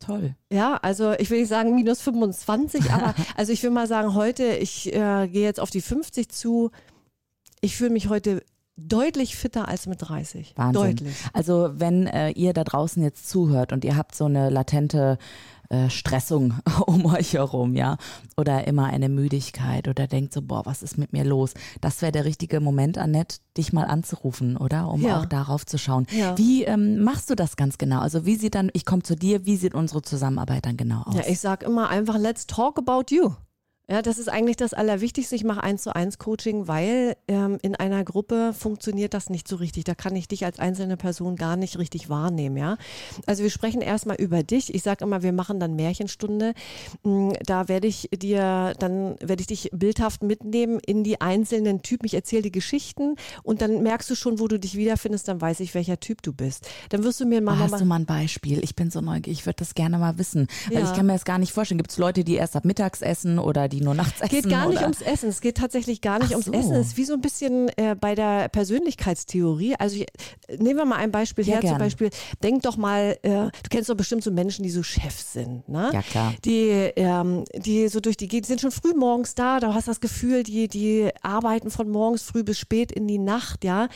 Toll. 0.00 0.34
Ja, 0.50 0.78
also 0.82 1.12
ich 1.12 1.30
will 1.30 1.40
nicht 1.40 1.48
sagen 1.48 1.76
minus 1.76 2.00
25, 2.00 2.90
aber 2.90 3.14
also 3.36 3.52
ich 3.52 3.62
will 3.62 3.70
mal 3.70 3.86
sagen, 3.86 4.14
heute, 4.14 4.56
ich 4.56 4.92
äh, 4.92 5.28
gehe 5.28 5.44
jetzt 5.44 5.60
auf 5.60 5.70
die 5.70 5.80
50 5.80 6.28
zu. 6.28 6.70
Ich 7.60 7.76
fühle 7.76 7.90
mich 7.90 8.08
heute 8.08 8.42
deutlich 8.76 9.36
fitter 9.36 9.68
als 9.68 9.86
mit 9.86 9.98
30. 10.00 10.54
Wahnsinn. 10.56 10.82
Deutlich. 10.82 11.16
Also 11.32 11.70
wenn 11.74 12.06
äh, 12.06 12.30
ihr 12.30 12.52
da 12.52 12.64
draußen 12.64 13.02
jetzt 13.02 13.28
zuhört 13.28 13.72
und 13.72 13.84
ihr 13.84 13.96
habt 13.96 14.14
so 14.14 14.24
eine 14.24 14.50
latente 14.50 15.18
äh, 15.72 15.88
Stressung 15.88 16.54
um 16.86 17.06
euch 17.06 17.34
herum, 17.34 17.74
ja, 17.74 17.96
oder 18.36 18.66
immer 18.66 18.86
eine 18.86 19.08
Müdigkeit 19.08 19.88
oder 19.88 20.06
denkt 20.06 20.32
so, 20.32 20.42
boah, 20.42 20.66
was 20.66 20.82
ist 20.82 20.98
mit 20.98 21.12
mir 21.12 21.24
los? 21.24 21.54
Das 21.80 22.02
wäre 22.02 22.12
der 22.12 22.24
richtige 22.24 22.60
Moment, 22.60 22.98
Annette, 22.98 23.38
dich 23.56 23.72
mal 23.72 23.84
anzurufen, 23.84 24.56
oder? 24.56 24.88
Um 24.88 25.02
ja. 25.02 25.18
auch 25.18 25.26
darauf 25.26 25.64
zu 25.64 25.78
schauen. 25.78 26.06
Ja. 26.10 26.36
Wie 26.36 26.64
ähm, 26.64 27.02
machst 27.02 27.30
du 27.30 27.34
das 27.34 27.56
ganz 27.56 27.78
genau? 27.78 28.00
Also 28.00 28.26
wie 28.26 28.36
sieht 28.36 28.54
dann, 28.54 28.70
ich 28.74 28.84
komme 28.84 29.02
zu 29.02 29.16
dir, 29.16 29.46
wie 29.46 29.56
sieht 29.56 29.74
unsere 29.74 30.02
Zusammenarbeit 30.02 30.66
dann 30.66 30.76
genau 30.76 31.02
aus? 31.02 31.14
Ja, 31.14 31.22
ich 31.26 31.40
sage 31.40 31.66
immer 31.66 31.88
einfach, 31.88 32.18
let's 32.18 32.46
talk 32.46 32.78
about 32.78 33.14
you. 33.14 33.32
Ja, 33.90 34.00
das 34.00 34.18
ist 34.18 34.28
eigentlich 34.28 34.56
das 34.56 34.74
Allerwichtigste. 34.74 35.34
Ich 35.34 35.42
mache 35.42 35.62
eins 35.62 35.82
zu 35.82 35.94
eins 35.94 36.18
Coaching, 36.18 36.68
weil 36.68 37.16
ähm, 37.26 37.58
in 37.62 37.74
einer 37.74 38.04
Gruppe 38.04 38.54
funktioniert 38.56 39.12
das 39.12 39.28
nicht 39.28 39.48
so 39.48 39.56
richtig. 39.56 39.84
Da 39.84 39.94
kann 39.94 40.14
ich 40.14 40.28
dich 40.28 40.44
als 40.44 40.60
einzelne 40.60 40.96
Person 40.96 41.34
gar 41.34 41.56
nicht 41.56 41.78
richtig 41.78 42.08
wahrnehmen. 42.08 42.56
Ja, 42.56 42.78
also 43.26 43.42
wir 43.42 43.50
sprechen 43.50 43.82
erstmal 43.82 44.16
über 44.16 44.44
dich. 44.44 44.72
Ich 44.72 44.82
sage 44.84 45.04
immer, 45.04 45.22
wir 45.24 45.32
machen 45.32 45.58
dann 45.58 45.74
Märchenstunde. 45.74 46.54
Hm, 47.02 47.32
da 47.44 47.68
werde 47.68 47.88
ich 47.88 48.08
dir, 48.14 48.72
dann 48.78 49.16
werde 49.20 49.40
ich 49.40 49.48
dich 49.48 49.70
bildhaft 49.72 50.22
mitnehmen 50.22 50.78
in 50.86 51.02
die 51.02 51.20
einzelnen 51.20 51.82
Typen. 51.82 52.06
Ich 52.06 52.14
erzähle 52.14 52.42
die 52.42 52.52
Geschichten 52.52 53.16
und 53.42 53.62
dann 53.62 53.82
merkst 53.82 54.08
du 54.08 54.14
schon, 54.14 54.38
wo 54.38 54.46
du 54.46 54.60
dich 54.60 54.76
wiederfindest. 54.76 55.26
Dann 55.26 55.40
weiß 55.40 55.58
ich, 55.58 55.74
welcher 55.74 55.98
Typ 55.98 56.22
du 56.22 56.32
bist. 56.32 56.68
Dann 56.90 57.02
wirst 57.02 57.20
du 57.20 57.26
mir 57.26 57.42
mal. 57.42 57.56
Oh, 57.58 57.64
hast 57.64 57.72
mal 57.72 57.78
du 57.78 57.84
mal 57.84 57.96
ein 57.96 58.06
Beispiel? 58.06 58.62
Ich 58.62 58.76
bin 58.76 58.92
so 58.92 59.00
neugierig. 59.00 59.40
Ich 59.40 59.46
würde 59.46 59.56
das 59.58 59.74
gerne 59.74 59.98
mal 59.98 60.18
wissen, 60.18 60.46
weil 60.68 60.82
ja. 60.82 60.84
ich 60.84 60.96
kann 60.96 61.04
mir 61.04 61.14
das 61.14 61.24
gar 61.24 61.38
nicht 61.38 61.52
vorstellen. 61.52 61.78
Gibt 61.78 61.90
es 61.90 61.98
Leute, 61.98 62.22
die 62.22 62.36
erst 62.36 62.54
ab 62.54 62.64
mittags 62.64 63.02
essen 63.02 63.38
oder 63.38 63.68
die 63.68 63.81
nur 63.82 63.94
nachts 63.94 64.20
essen? 64.20 64.36
Es 64.36 64.42
geht 64.42 64.50
gar 64.50 64.68
nicht 64.68 64.82
ums 64.82 65.00
Essen. 65.00 65.28
Es 65.28 65.40
geht 65.40 65.56
tatsächlich 65.56 66.00
gar 66.00 66.18
nicht 66.18 66.34
Ach 66.34 66.38
ums 66.38 66.46
so. 66.46 66.52
Essen. 66.52 66.74
Es 66.74 66.88
ist 66.88 66.96
wie 66.96 67.04
so 67.04 67.14
ein 67.14 67.20
bisschen 67.20 67.68
äh, 67.76 67.94
bei 67.98 68.14
der 68.14 68.48
Persönlichkeitstheorie. 68.48 69.76
Also 69.76 69.96
ich, 69.96 70.06
nehmen 70.58 70.76
wir 70.76 70.84
mal 70.84 70.96
ein 70.96 71.10
Beispiel 71.12 71.46
ja, 71.46 71.54
her. 71.54 71.60
Gern. 71.60 71.70
Zum 71.72 71.78
Beispiel, 71.78 72.10
denk 72.42 72.62
doch 72.62 72.76
mal, 72.76 73.18
äh, 73.22 73.30
du 73.30 73.50
kennst 73.70 73.88
doch 73.88 73.96
bestimmt 73.96 74.24
so 74.24 74.30
Menschen, 74.30 74.62
die 74.62 74.70
so 74.70 74.82
Chefs 74.82 75.32
sind. 75.32 75.68
Ne? 75.68 75.90
Ja, 75.92 76.02
klar. 76.02 76.34
Die, 76.44 76.68
ähm, 76.96 77.44
die 77.54 77.88
so 77.88 78.00
durch 78.00 78.16
die 78.16 78.28
die 78.28 78.42
sind 78.44 78.60
schon 78.60 78.70
früh 78.70 78.94
morgens 78.94 79.34
da. 79.34 79.60
Da 79.60 79.74
hast 79.74 79.86
du 79.88 79.90
das 79.90 80.00
Gefühl, 80.00 80.42
die, 80.42 80.68
die 80.68 81.10
arbeiten 81.22 81.70
von 81.70 81.88
morgens 81.90 82.22
früh 82.22 82.42
bis 82.42 82.58
spät 82.58 82.90
in 82.90 83.06
die 83.06 83.18
Nacht. 83.18 83.64
Ja, 83.64 83.88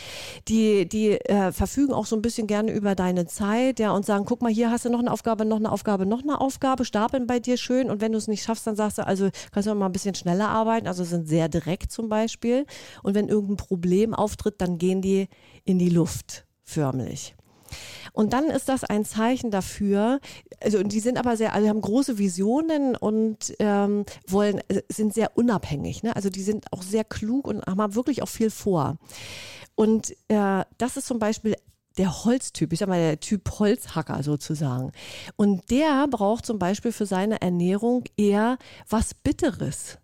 Die, 0.48 0.86
die 0.88 1.12
äh, 1.12 1.52
verfügen 1.52 1.92
auch 1.92 2.06
so 2.06 2.16
ein 2.16 2.22
bisschen 2.22 2.46
gerne 2.46 2.72
über 2.72 2.94
deine 2.94 3.26
Zeit. 3.26 3.78
Ja, 3.78 3.92
und 3.92 4.04
sagen, 4.04 4.24
guck 4.26 4.42
mal, 4.42 4.52
hier 4.52 4.70
hast 4.70 4.84
du 4.84 4.90
noch 4.90 4.98
eine 4.98 5.10
Aufgabe, 5.10 5.44
noch 5.44 5.56
eine 5.56 5.72
Aufgabe, 5.72 6.06
noch 6.06 6.22
eine 6.22 6.40
Aufgabe. 6.40 6.84
Stapeln 6.84 7.26
bei 7.26 7.40
dir 7.40 7.56
schön. 7.56 7.90
Und 7.90 8.00
wenn 8.00 8.12
du 8.12 8.18
es 8.18 8.28
nicht 8.28 8.42
schaffst, 8.42 8.66
dann 8.66 8.76
sagst 8.76 8.98
du, 8.98 9.06
also 9.06 9.30
kannst 9.52 9.65
du 9.66 9.74
mal 9.74 9.86
ein 9.86 9.92
bisschen 9.92 10.14
schneller 10.14 10.48
arbeiten, 10.48 10.86
also 10.86 11.04
sind 11.04 11.28
sehr 11.28 11.48
direkt 11.48 11.92
zum 11.92 12.08
Beispiel. 12.08 12.66
Und 13.02 13.14
wenn 13.14 13.28
irgendein 13.28 13.56
Problem 13.56 14.14
auftritt, 14.14 14.60
dann 14.60 14.78
gehen 14.78 15.02
die 15.02 15.28
in 15.64 15.78
die 15.78 15.90
Luft 15.90 16.46
förmlich. 16.62 17.34
Und 18.12 18.32
dann 18.32 18.46
ist 18.46 18.68
das 18.68 18.84
ein 18.84 19.04
Zeichen 19.04 19.50
dafür, 19.50 20.20
also 20.62 20.82
die 20.82 21.00
sind 21.00 21.18
aber 21.18 21.36
sehr, 21.36 21.52
also 21.52 21.68
haben 21.68 21.80
große 21.80 22.16
Visionen 22.16 22.96
und 22.96 23.54
ähm, 23.58 24.04
wollen, 24.26 24.60
äh, 24.68 24.82
sind 24.88 25.12
sehr 25.12 25.36
unabhängig. 25.36 26.02
Ne? 26.02 26.16
Also 26.16 26.30
die 26.30 26.42
sind 26.42 26.72
auch 26.72 26.82
sehr 26.82 27.04
klug 27.04 27.46
und 27.46 27.64
haben 27.66 27.94
wirklich 27.94 28.22
auch 28.22 28.28
viel 28.28 28.50
vor. 28.50 28.96
Und 29.74 30.12
äh, 30.28 30.64
das 30.78 30.96
ist 30.96 31.06
zum 31.06 31.18
Beispiel 31.18 31.56
der 31.98 32.24
Holztyp, 32.24 32.72
ich 32.72 32.78
sag 32.78 32.88
mal 32.88 32.98
der 32.98 33.20
Typ 33.20 33.58
Holzhacker 33.58 34.22
sozusagen. 34.22 34.92
Und 35.36 35.70
der 35.70 36.06
braucht 36.08 36.46
zum 36.46 36.58
Beispiel 36.58 36.92
für 36.92 37.06
seine 37.06 37.40
Ernährung 37.40 38.04
eher 38.16 38.58
was 38.88 39.14
Bitteres. 39.14 39.98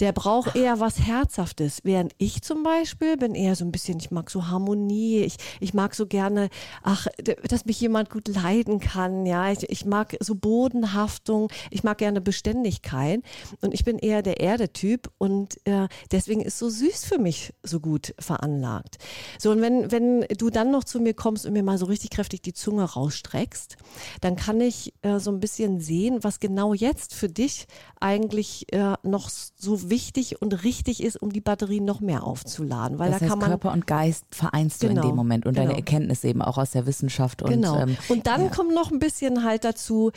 Der 0.00 0.12
braucht 0.12 0.56
eher 0.56 0.80
was 0.80 0.98
Herzhaftes. 0.98 1.80
Während 1.84 2.12
ich 2.18 2.42
zum 2.42 2.62
Beispiel 2.62 3.16
bin 3.16 3.34
eher 3.34 3.56
so 3.56 3.64
ein 3.64 3.72
bisschen, 3.72 3.98
ich 3.98 4.10
mag 4.10 4.30
so 4.30 4.48
Harmonie, 4.48 5.20
ich, 5.20 5.36
ich 5.60 5.74
mag 5.74 5.94
so 5.94 6.06
gerne, 6.06 6.48
ach, 6.82 7.06
dass 7.48 7.64
mich 7.64 7.80
jemand 7.80 8.10
gut 8.10 8.28
leiden 8.28 8.80
kann, 8.80 9.26
ja. 9.26 9.50
Ich, 9.52 9.68
ich 9.70 9.84
mag 9.84 10.16
so 10.20 10.34
Bodenhaftung, 10.34 11.50
ich 11.70 11.84
mag 11.84 11.98
gerne 11.98 12.20
Beständigkeit. 12.20 13.22
Und 13.60 13.74
ich 13.74 13.84
bin 13.84 13.98
eher 13.98 14.22
der 14.22 14.40
Erdetyp 14.40 15.10
und 15.18 15.58
äh, 15.66 15.88
deswegen 16.10 16.40
ist 16.40 16.58
so 16.58 16.68
süß 16.68 17.04
für 17.04 17.18
mich 17.18 17.52
so 17.62 17.80
gut 17.80 18.14
veranlagt. 18.18 18.98
So, 19.38 19.50
und 19.50 19.60
wenn, 19.60 19.90
wenn 19.90 20.26
du 20.36 20.50
dann 20.50 20.70
noch 20.70 20.84
zu 20.84 21.00
mir 21.00 21.14
kommst 21.14 21.46
und 21.46 21.52
mir 21.52 21.62
mal 21.62 21.78
so 21.78 21.86
richtig 21.86 22.10
kräftig 22.10 22.42
die 22.42 22.52
Zunge 22.52 22.84
rausstreckst, 22.84 23.76
dann 24.20 24.36
kann 24.36 24.60
ich 24.60 24.94
äh, 25.02 25.18
so 25.18 25.30
ein 25.30 25.40
bisschen 25.40 25.80
sehen, 25.80 26.22
was 26.22 26.40
genau 26.40 26.74
jetzt 26.74 27.14
für 27.14 27.28
dich 27.28 27.66
eigentlich 28.00 28.72
äh, 28.72 28.94
noch 29.02 29.28
so 29.28 29.61
wichtig 29.66 30.40
und 30.42 30.64
richtig 30.64 31.02
ist, 31.02 31.20
um 31.20 31.32
die 31.32 31.40
Batterien 31.40 31.84
noch 31.84 32.00
mehr 32.00 32.24
aufzuladen. 32.24 32.98
Weil 32.98 33.10
das 33.10 33.20
da 33.20 33.24
heißt, 33.24 33.30
kann 33.30 33.38
man 33.38 33.48
Körper 33.48 33.72
und 33.72 33.86
Geist 33.86 34.24
vereinst 34.30 34.80
genau, 34.80 34.94
du 34.94 35.00
in 35.00 35.06
dem 35.08 35.16
Moment 35.16 35.46
und 35.46 35.54
genau. 35.54 35.66
deine 35.66 35.78
Erkenntnis 35.78 36.24
eben 36.24 36.42
auch 36.42 36.58
aus 36.58 36.72
der 36.72 36.86
Wissenschaft. 36.86 37.42
Und, 37.42 37.50
genau. 37.50 37.78
Ähm, 37.78 37.96
und 38.08 38.26
dann 38.26 38.44
ja. 38.44 38.48
kommt 38.48 38.74
noch 38.74 38.90
ein 38.90 38.98
bisschen 38.98 39.44
halt 39.44 39.64
dazu, 39.64 40.12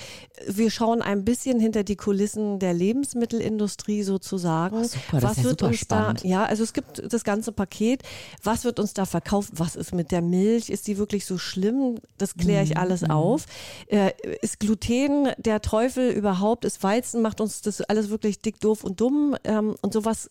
wir 0.47 0.71
schauen 0.71 1.01
ein 1.01 1.23
bisschen 1.23 1.59
hinter 1.59 1.83
die 1.83 1.95
Kulissen 1.95 2.59
der 2.59 2.73
Lebensmittelindustrie 2.73 4.03
sozusagen. 4.03 4.77
Oh, 4.77 4.83
super, 4.83 5.21
was 5.21 5.37
ja 5.37 5.43
wird 5.43 5.63
uns 5.63 5.77
spannend. 5.77 6.23
da, 6.23 6.27
ja, 6.27 6.45
also 6.45 6.63
es 6.63 6.73
gibt 6.73 7.01
das 7.13 7.23
ganze 7.23 7.51
Paket. 7.51 8.03
Was 8.43 8.63
wird 8.63 8.79
uns 8.79 8.93
da 8.93 9.05
verkauft? 9.05 9.51
Was 9.53 9.75
ist 9.75 9.93
mit 9.93 10.11
der 10.11 10.21
Milch? 10.21 10.69
Ist 10.69 10.87
die 10.87 10.97
wirklich 10.97 11.25
so 11.25 11.37
schlimm? 11.37 11.99
Das 12.17 12.35
kläre 12.35 12.63
Mhm, 12.63 12.71
ich 12.71 12.77
alles 12.77 13.03
auf. 13.09 13.45
Äh, 13.87 14.11
ist 14.41 14.59
Gluten 14.59 15.29
der 15.37 15.61
Teufel 15.61 16.11
überhaupt? 16.11 16.65
Ist 16.65 16.83
Weizen? 16.83 17.21
Macht 17.21 17.41
uns 17.41 17.61
das 17.61 17.81
alles 17.81 18.09
wirklich 18.09 18.41
dick, 18.41 18.59
doof 18.59 18.83
und 18.83 18.99
dumm? 18.99 19.34
Ähm, 19.43 19.75
und 19.81 19.93
sowas 19.93 20.29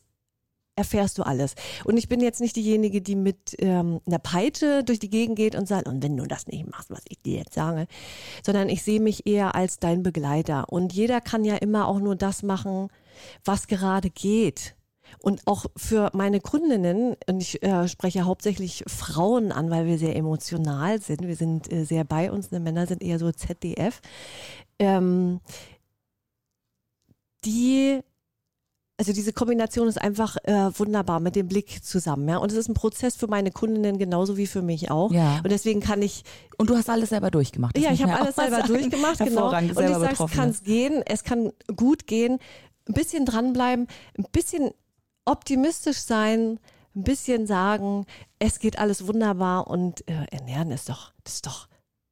erfährst 0.77 1.19
du 1.19 1.23
alles. 1.23 1.55
Und 1.85 1.97
ich 1.97 2.09
bin 2.09 2.21
jetzt 2.21 2.41
nicht 2.41 2.57
diejenige, 2.57 3.01
die 3.01 3.15
mit 3.15 3.55
ähm, 3.59 4.01
einer 4.07 4.19
Peitsche 4.19 4.83
durch 4.85 4.99
die 4.99 5.11
Gegend 5.11 5.37
geht 5.37 5.55
und 5.55 5.69
sagt, 5.69 5.87
und 5.87 6.03
wenn 6.03 6.17
du 6.17 6.27
das 6.27 6.47
nicht 6.47 6.69
machst, 6.69 6.91
was 6.91 7.03
ich 7.09 7.23
dir 7.23 7.39
jetzt 7.39 7.55
sage, 7.55 7.87
sondern 8.45 8.69
ich 8.69 8.83
sehe 8.83 9.01
mich 9.01 9.27
eher 9.27 9.55
als 9.55 9.79
dein 9.79 10.03
Begleiter. 10.03 10.69
Und 10.71 10.93
jeder 10.93 11.21
kann 11.21 11.45
ja 11.45 11.57
immer 11.57 11.87
auch 11.87 12.01
nur 12.01 12.17
das 12.17 12.43
machen, 12.43 12.89
was 13.45 13.69
gerade 13.69 14.11
geht. 14.11 14.75
Und 15.21 15.47
auch 15.47 15.67
für 15.77 16.11
meine 16.13 16.41
Kundinnen, 16.41 17.15
und 17.29 17.41
ich 17.41 17.63
äh, 17.63 17.87
spreche 17.87 18.25
hauptsächlich 18.25 18.85
Frauen 18.87 19.53
an, 19.53 19.71
weil 19.71 19.87
wir 19.87 19.99
sehr 19.99 20.17
emotional 20.17 21.01
sind, 21.01 21.27
wir 21.27 21.37
sind 21.37 21.71
äh, 21.73 21.85
sehr 21.85 22.05
bei 22.05 22.33
uns, 22.33 22.49
die 22.49 22.59
Männer 22.59 22.87
sind 22.87 23.03
eher 23.03 23.19
so 23.19 23.31
ZDF, 23.31 24.01
ähm, 24.79 25.41
die 27.45 28.01
also 28.97 29.13
diese 29.13 29.33
Kombination 29.33 29.89
ist 29.89 30.01
einfach 30.01 30.37
äh, 30.45 30.71
wunderbar 30.79 31.19
mit 31.19 31.35
dem 31.35 31.49
Blick 31.49 31.85
zusammen, 31.85 32.29
ja. 32.29 32.37
Und 32.37 32.53
es 32.53 32.59
ist 32.59 32.69
ein 32.69 32.75
Prozess 32.75 33.17
für 33.17 33.27
meine 33.27 33.51
Kundinnen 33.51 33.99
genauso 33.99 34.37
wie 34.37 34.47
für 34.47 34.63
mich 34.63 34.91
auch. 34.91 35.11
Ja. 35.11 35.39
Und 35.39 35.51
deswegen 35.51 35.81
kann 35.81 36.01
ich, 36.01 36.23
Und 36.59 36.71
du 36.71 36.77
hast 36.77 36.89
alles 36.89 37.09
selber 37.09 37.31
durchgemacht. 37.31 37.77
das 37.77 37.83
ja, 37.83 37.93
ich 37.93 38.03
habe 38.03 38.15
alles 38.21 38.37
selber 38.37 38.59
sagen. 38.59 38.69
durchgemacht, 38.69 39.19
genau. 39.19 39.57
Und 39.57 39.65
ich 39.65 39.75
sage, 39.75 40.17
es 40.25 40.31
kann 40.31 40.49
es 40.51 40.63
gehen, 40.63 41.03
es 41.07 41.25
kann 41.25 41.53
gut 41.75 42.07
gehen, 42.07 42.39
ein 42.89 42.95
bisschen 42.95 43.25
dranbleiben, 43.25 43.89
ein 44.17 44.27
bisschen 44.31 44.71
optimistisch 45.25 45.99
sein, 45.99 46.61
ein 46.95 47.03
bisschen 47.03 47.47
sagen, 47.47 48.07
es 48.39 48.61
geht 48.61 48.79
alles 48.79 49.07
wunderbar 49.09 49.67
und 49.67 50.09
äh, 50.09 50.27
ernähren 50.31 50.71
ist 50.71 50.89
doch, 50.89 51.13
das 51.25 51.35
ist 51.35 51.47
doch 51.47 51.67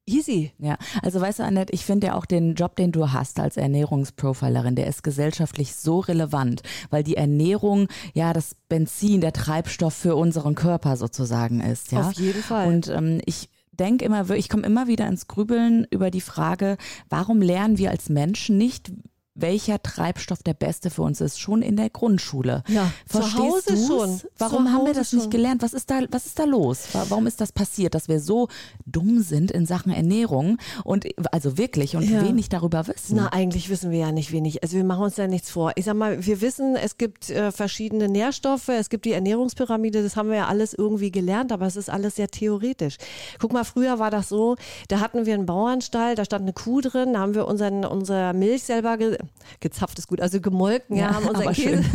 easy. 0.07 0.53
Ja, 0.59 0.77
also 1.03 1.21
weißt 1.21 1.41
du, 1.41 1.45
Annette, 1.45 1.73
ich 1.73 1.85
finde 1.85 2.09
ja 2.09 2.15
auch 2.15 2.27
den 2.27 2.55
Job, 2.55 2.77
den 2.77 2.93
du 2.93 3.13
hast 3.13 3.39
als 3.41 3.57
Ernährungsprofilerin, 3.57 4.75
der 4.75 4.87
ist 4.87 5.03
gesellschaftlich 5.03 5.75
so 5.75 6.01
relevant, 6.01 6.63
weil 6.91 7.03
die 7.03 7.17
Ernährung 7.17 7.89
ja 8.15 8.33
das 8.33 8.57
Benzin, 8.69 9.21
der 9.21 9.33
Treibstoff 9.33 9.95
für 9.95 10.17
unseren 10.17 10.55
Körper 10.55 10.97
sozusagen 10.97 11.61
ist. 11.61 11.93
Ja? 11.93 12.09
Auf 12.09 12.13
jeden 12.15 12.43
Fall. 12.43 12.69
Und 12.69 12.89
ähm, 12.89 13.21
ich 13.27 13.49
denke 13.73 14.05
immer, 14.05 14.29
ich 14.31 14.49
komme 14.49 14.67
immer 14.67 14.87
wieder 14.87 15.07
ins 15.07 15.29
Grübeln 15.29 15.87
über 15.91 16.11
die 16.11 16.21
Frage, 16.21 16.77
warum 17.09 17.41
lernen 17.41 17.79
wir 17.79 17.91
als 17.91 18.09
Menschen 18.09 18.59
nicht, 18.59 18.93
welcher 19.35 19.83
Treibstoff 19.83 20.43
der 20.43 20.53
beste 20.55 20.91
für 20.91 21.03
uns 21.03 21.21
ist, 21.23 21.41
schon 21.41 21.63
in 21.63 21.77
der 21.77 21.89
Grundschule. 21.89 22.63
Ja, 22.69 22.93
zu 23.09 23.19
Verstehst 23.19 23.39
Hause 23.43 23.63
du's? 23.71 23.87
schon. 23.87 24.21
Warum 24.39 24.67
Zu 24.67 24.73
haben 24.73 24.81
wir 24.85 24.89
Hause 24.91 24.93
das 24.95 25.11
schon. 25.11 25.19
nicht 25.21 25.31
gelernt? 25.31 25.63
Was 25.63 25.73
ist 25.73 25.91
da, 25.91 26.01
was 26.11 26.27
ist 26.27 26.39
da 26.39 26.45
los? 26.45 26.89
Wa- 26.93 27.07
Warum 27.09 27.27
ist 27.27 27.41
das 27.41 27.51
passiert, 27.53 27.95
dass 27.95 28.09
wir 28.09 28.21
so 28.21 28.49
dumm 28.85 29.23
sind 29.23 29.51
in 29.51 29.65
Sachen 29.65 29.91
Ernährung 29.93 30.59
und 30.85 31.07
also 31.33 31.57
wirklich 31.57 31.97
und 31.97 32.03
Ja. 32.11 32.23
wenig 32.27 32.51
darüber 32.51 32.87
wissen? 32.89 33.17
Na, 33.17 33.33
eigentlich 33.33 33.71
wissen 33.71 33.91
wir 33.91 33.99
ja 34.01 34.13
nicht 34.13 34.33
wenig. 34.33 34.63
Also 34.63 34.77
wir 34.77 34.85
machen 34.85 35.05
uns 35.05 35.15
da 35.15 35.27
nichts 35.27 35.51
vor. 35.51 35.73
Ich 35.77 35.87
sag 35.87 35.95
mal, 35.97 36.25
wir 36.27 36.41
wissen, 36.43 36.77
es 36.77 36.99
gibt 36.99 37.31
äh, 37.31 37.53
verschiedene 37.53 38.09
Nährstoffe, 38.09 38.69
es 38.69 38.91
gibt 38.91 39.07
die 39.07 39.13
Ernährungspyramide, 39.13 40.03
das 40.03 40.15
haben 40.15 40.29
wir 40.29 40.37
ja 40.37 40.47
alles 40.49 40.75
irgendwie 40.75 41.11
gelernt, 41.11 41.53
aber 41.53 41.67
es 41.67 41.77
ist 41.77 41.89
alles 41.89 42.17
sehr 42.17 42.29
theoretisch. 42.29 42.99
Guck 43.41 43.53
mal, 43.55 43.65
früher 43.65 43.99
war 43.99 44.11
das 44.11 44.29
so, 44.29 44.57
da 44.89 45.01
hatten 45.01 45.25
wir 45.25 45.33
einen 45.35 45.47
Bauernstall, 45.47 46.17
da 46.17 46.25
stand 46.27 46.43
eine 46.43 46.53
Kuh 46.53 46.83
drin, 46.83 47.15
da 47.15 47.21
haben 47.21 47.35
wir 47.35 47.47
unseren, 47.47 47.85
unsere 47.87 48.35
Milch 48.35 48.65
selber 48.65 48.99
ge 48.99 49.17
gezapft, 49.61 49.99
ist 49.99 50.09
gut, 50.09 50.21
also 50.21 50.41
gemolken, 50.41 50.97
ja, 50.97 51.11
Ja, 51.11 51.15
haben 51.15 51.29
unseren 51.29 51.53
Käse. 51.53 51.85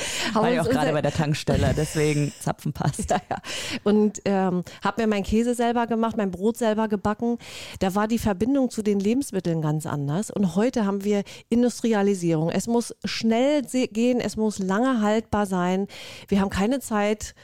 haben 0.34 0.42
War 0.42 0.50
ja 0.50 0.62
auch 0.62 0.68
gerade 0.68 0.92
bei 0.92 1.02
der 1.02 1.12
Tankstelle, 1.12 1.74
deswegen 1.76 2.32
Zapfen 2.40 2.72
passt. 2.72 3.10
ja, 3.10 3.20
ja. 3.30 3.36
Und 3.84 4.20
ähm, 4.24 4.62
habe 4.82 5.02
mir 5.02 5.08
meinen 5.08 5.24
Käse 5.24 5.54
selber 5.54 5.86
gemacht, 5.86 6.16
mein 6.16 6.30
Brot 6.30 6.56
selber 6.56 6.88
gebacken. 6.88 7.38
Da 7.78 7.94
war 7.94 8.08
die 8.08 8.18
Verbindung 8.18 8.70
zu 8.70 8.82
den 8.82 9.00
Lebensmitteln 9.00 9.62
ganz 9.62 9.86
anders. 9.86 10.30
Und 10.30 10.56
heute 10.56 10.86
haben 10.86 11.04
wir 11.04 11.22
Industrialisierung. 11.48 12.50
Es 12.50 12.66
muss 12.66 12.94
schnell 13.04 13.62
gehen, 13.62 14.20
es 14.20 14.36
muss 14.36 14.58
lange 14.58 15.02
haltbar 15.02 15.46
sein. 15.46 15.86
Wir 16.28 16.40
haben 16.40 16.50
keine 16.50 16.80
Zeit. 16.80 17.34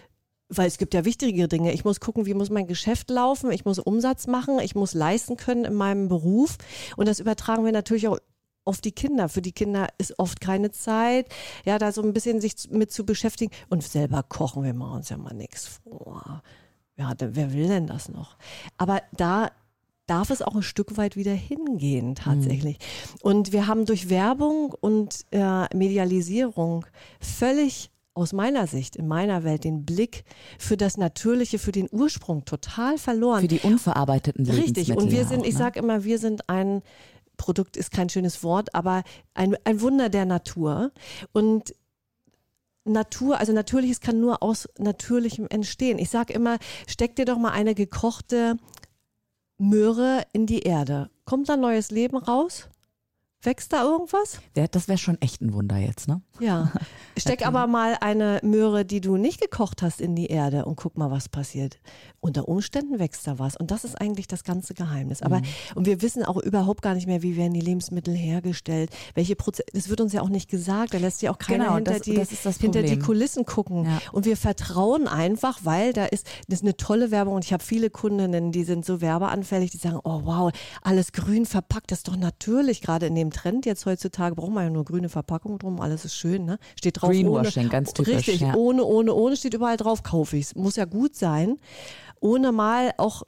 Weil 0.48 0.68
es 0.68 0.78
gibt 0.78 0.94
ja 0.94 1.04
wichtigere 1.04 1.48
Dinge. 1.48 1.72
Ich 1.72 1.84
muss 1.84 1.98
gucken, 1.98 2.24
wie 2.24 2.32
muss 2.32 2.50
mein 2.50 2.68
Geschäft 2.68 3.10
laufen. 3.10 3.50
Ich 3.50 3.64
muss 3.64 3.80
Umsatz 3.80 4.28
machen. 4.28 4.60
Ich 4.60 4.76
muss 4.76 4.94
leisten 4.94 5.36
können 5.36 5.64
in 5.64 5.74
meinem 5.74 6.06
Beruf. 6.06 6.56
Und 6.96 7.08
das 7.08 7.18
übertragen 7.18 7.64
wir 7.64 7.72
natürlich 7.72 8.06
auch 8.06 8.18
auf 8.66 8.80
die 8.80 8.92
Kinder. 8.92 9.28
Für 9.28 9.42
die 9.42 9.52
Kinder 9.52 9.88
ist 9.98 10.18
oft 10.18 10.40
keine 10.40 10.70
Zeit, 10.70 11.28
ja, 11.64 11.78
da 11.78 11.92
so 11.92 12.02
ein 12.02 12.12
bisschen 12.12 12.40
sich 12.40 12.70
mit 12.70 12.92
zu 12.92 13.06
beschäftigen. 13.06 13.52
Und 13.68 13.82
selber 13.82 14.22
kochen, 14.22 14.64
wir 14.64 14.74
machen 14.74 14.98
uns 14.98 15.08
ja 15.08 15.16
mal 15.16 15.34
nichts 15.34 15.80
vor. 15.82 16.42
Ja, 16.96 17.12
wer 17.18 17.52
will 17.52 17.68
denn 17.68 17.86
das 17.86 18.08
noch? 18.08 18.36
Aber 18.78 19.02
da 19.16 19.50
darf 20.06 20.30
es 20.30 20.40
auch 20.40 20.54
ein 20.54 20.62
Stück 20.62 20.96
weit 20.96 21.16
wieder 21.16 21.32
hingehen, 21.32 22.14
tatsächlich. 22.14 22.78
Und 23.22 23.52
wir 23.52 23.66
haben 23.66 23.86
durch 23.86 24.08
Werbung 24.08 24.74
und 24.80 25.26
äh, 25.32 25.74
Medialisierung 25.74 26.86
völlig 27.20 27.90
aus 28.14 28.32
meiner 28.32 28.66
Sicht, 28.66 28.96
in 28.96 29.08
meiner 29.08 29.44
Welt, 29.44 29.64
den 29.64 29.84
Blick 29.84 30.24
für 30.58 30.78
das 30.78 30.96
Natürliche, 30.96 31.58
für 31.58 31.72
den 31.72 31.86
Ursprung 31.90 32.46
total 32.46 32.96
verloren. 32.96 33.42
Für 33.42 33.48
die 33.48 33.60
unverarbeiteten 33.60 34.46
Lebensmittel. 34.46 34.80
Richtig. 34.80 34.96
Und 34.96 35.10
wir 35.10 35.26
sind, 35.26 35.44
ich 35.44 35.52
ne? 35.52 35.58
sage 35.58 35.78
immer, 35.78 36.02
wir 36.04 36.18
sind 36.18 36.48
ein 36.48 36.82
Produkt 37.36 37.76
ist 37.76 37.90
kein 37.90 38.08
schönes 38.08 38.42
Wort, 38.42 38.74
aber 38.74 39.02
ein, 39.34 39.56
ein 39.64 39.80
Wunder 39.80 40.08
der 40.08 40.24
Natur. 40.24 40.92
Und 41.32 41.74
Natur, 42.84 43.38
also 43.38 43.52
Natürliches 43.52 44.00
kann 44.00 44.20
nur 44.20 44.42
aus 44.42 44.68
Natürlichem 44.78 45.46
entstehen. 45.48 45.98
Ich 45.98 46.10
sage 46.10 46.32
immer, 46.32 46.58
steck 46.86 47.16
dir 47.16 47.24
doch 47.24 47.38
mal 47.38 47.50
eine 47.50 47.74
gekochte 47.74 48.56
Möhre 49.58 50.22
in 50.32 50.46
die 50.46 50.60
Erde. 50.60 51.10
Kommt 51.24 51.48
da 51.48 51.56
neues 51.56 51.90
Leben 51.90 52.16
raus? 52.16 52.68
Wächst 53.46 53.72
da 53.72 53.84
irgendwas? 53.84 54.40
Das 54.72 54.88
wäre 54.88 54.98
schon 54.98 55.20
echt 55.22 55.40
ein 55.40 55.52
Wunder 55.54 55.76
jetzt, 55.76 56.08
ne? 56.08 56.20
Ja. 56.40 56.72
Steck 57.16 57.46
aber 57.46 57.66
mal 57.68 57.96
eine 58.00 58.40
Möhre, 58.42 58.84
die 58.84 59.00
du 59.00 59.16
nicht 59.16 59.40
gekocht 59.40 59.82
hast, 59.82 60.00
in 60.00 60.16
die 60.16 60.26
Erde 60.26 60.64
und 60.64 60.76
guck 60.76 60.98
mal, 60.98 61.10
was 61.12 61.28
passiert. 61.28 61.78
Unter 62.20 62.48
Umständen 62.48 62.98
wächst 62.98 63.24
da 63.26 63.38
was. 63.38 63.56
Und 63.56 63.70
das 63.70 63.84
ist 63.84 64.00
eigentlich 64.00 64.26
das 64.26 64.42
ganze 64.42 64.74
Geheimnis. 64.74 65.22
Aber, 65.22 65.40
und 65.76 65.86
wir 65.86 66.02
wissen 66.02 66.24
auch 66.24 66.36
überhaupt 66.38 66.82
gar 66.82 66.94
nicht 66.94 67.06
mehr, 67.06 67.22
wie 67.22 67.36
werden 67.36 67.54
die 67.54 67.60
Lebensmittel 67.60 68.14
hergestellt. 68.14 68.90
Welche 69.14 69.36
Prozesse, 69.36 69.68
das 69.72 69.88
wird 69.88 70.00
uns 70.00 70.12
ja 70.12 70.22
auch 70.22 70.28
nicht 70.28 70.50
gesagt. 70.50 70.92
Da 70.92 70.98
lässt 70.98 71.20
sich 71.20 71.28
auch 71.28 71.38
keiner 71.38 71.64
Genau, 71.66 71.76
hinter, 71.76 71.92
das- 71.92 72.02
die, 72.02 72.14
das 72.42 72.56
hinter 72.58 72.82
die. 72.82 72.98
Kulissen 72.98 73.44
gucken. 73.46 73.84
Ja. 73.84 74.00
Und 74.10 74.24
wir 74.24 74.36
vertrauen 74.36 75.06
einfach, 75.06 75.60
weil 75.62 75.92
da 75.92 76.06
ist, 76.06 76.26
das 76.48 76.58
ist 76.58 76.62
eine 76.64 76.76
tolle 76.76 77.12
Werbung. 77.12 77.34
Und 77.34 77.44
ich 77.44 77.52
habe 77.52 77.62
viele 77.62 77.90
Kundinnen, 77.90 78.50
die 78.50 78.64
sind 78.64 78.84
so 78.84 79.00
werbeanfällig, 79.00 79.70
die 79.70 79.76
sagen, 79.78 80.00
oh 80.02 80.22
wow, 80.24 80.50
alles 80.82 81.12
grün 81.12 81.46
verpackt, 81.46 81.92
das 81.92 81.98
ist 82.00 82.08
doch 82.08 82.16
natürlich. 82.16 82.80
Gerade 82.82 83.06
in 83.06 83.14
dem 83.14 83.30
Trend 83.36 83.66
jetzt 83.66 83.86
heutzutage 83.86 84.34
braucht 84.34 84.52
man 84.52 84.64
ja 84.64 84.70
nur 84.70 84.84
grüne 84.84 85.08
Verpackung 85.08 85.58
drum, 85.58 85.80
alles 85.80 86.04
ist 86.04 86.16
schön, 86.16 86.44
ne? 86.44 86.58
Steht 86.78 87.00
drauf. 87.00 87.10
Greenwashing, 87.10 87.64
ohne, 87.64 87.70
ganz 87.70 87.92
typisch, 87.92 88.14
Richtig, 88.14 88.40
ja. 88.40 88.54
ohne, 88.54 88.84
ohne, 88.84 89.14
ohne 89.14 89.36
steht 89.36 89.54
überall 89.54 89.76
drauf, 89.76 90.02
kaufe 90.02 90.36
ich 90.36 90.46
es. 90.46 90.54
Muss 90.54 90.76
ja 90.76 90.84
gut 90.84 91.14
sein. 91.14 91.58
Ohne 92.20 92.50
mal 92.52 92.92
auch 92.96 93.22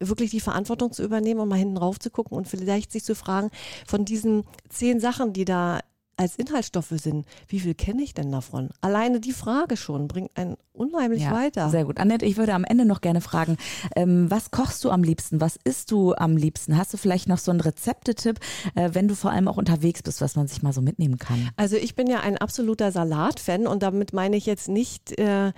wirklich 0.00 0.30
die 0.30 0.40
Verantwortung 0.40 0.92
zu 0.92 1.02
übernehmen 1.02 1.40
und 1.40 1.48
mal 1.48 1.58
hinten 1.58 1.76
rauf 1.76 1.98
zu 1.98 2.10
gucken 2.10 2.36
und 2.36 2.48
vielleicht 2.48 2.90
sich 2.90 3.04
zu 3.04 3.14
fragen, 3.14 3.50
von 3.86 4.04
diesen 4.04 4.44
zehn 4.68 5.00
Sachen, 5.00 5.32
die 5.32 5.44
da 5.44 5.80
als 6.22 6.36
Inhaltsstoffe 6.36 6.90
sind, 6.90 7.26
wie 7.48 7.60
viel 7.60 7.74
kenne 7.74 8.02
ich 8.02 8.14
denn 8.14 8.30
davon? 8.32 8.70
Alleine 8.80 9.20
die 9.20 9.32
Frage 9.32 9.76
schon 9.76 10.08
bringt 10.08 10.30
einen 10.36 10.56
unheimlich 10.72 11.22
Ja, 11.22 11.32
weiter. 11.32 11.68
Sehr 11.68 11.84
gut. 11.84 11.98
Annette, 11.98 12.24
ich 12.24 12.36
würde 12.36 12.54
am 12.54 12.64
Ende 12.64 12.84
noch 12.84 13.00
gerne 13.00 13.20
fragen, 13.20 13.56
ähm, 13.96 14.30
was 14.30 14.50
kochst 14.50 14.84
du 14.84 14.90
am 14.90 15.02
liebsten? 15.02 15.40
Was 15.40 15.58
isst 15.64 15.90
du 15.90 16.14
am 16.14 16.36
liebsten? 16.36 16.76
Hast 16.76 16.92
du 16.92 16.96
vielleicht 16.96 17.28
noch 17.28 17.38
so 17.38 17.50
einen 17.50 17.60
Rezeptetipp, 17.60 18.40
äh, 18.74 18.90
wenn 18.92 19.08
du 19.08 19.14
vor 19.14 19.30
allem 19.30 19.48
auch 19.48 19.56
unterwegs 19.56 20.02
bist, 20.02 20.20
was 20.20 20.36
man 20.36 20.46
sich 20.46 20.62
mal 20.62 20.72
so 20.72 20.80
mitnehmen 20.80 21.18
kann? 21.18 21.50
Also 21.56 21.76
ich 21.76 21.94
bin 21.94 22.06
ja 22.06 22.20
ein 22.20 22.38
absoluter 22.38 22.92
Salatfan 22.92 23.66
und 23.66 23.82
damit 23.82 24.12
meine 24.12 24.36
ich 24.36 24.46
jetzt 24.46 24.68
nicht 24.68 25.18
äh, 25.18 25.52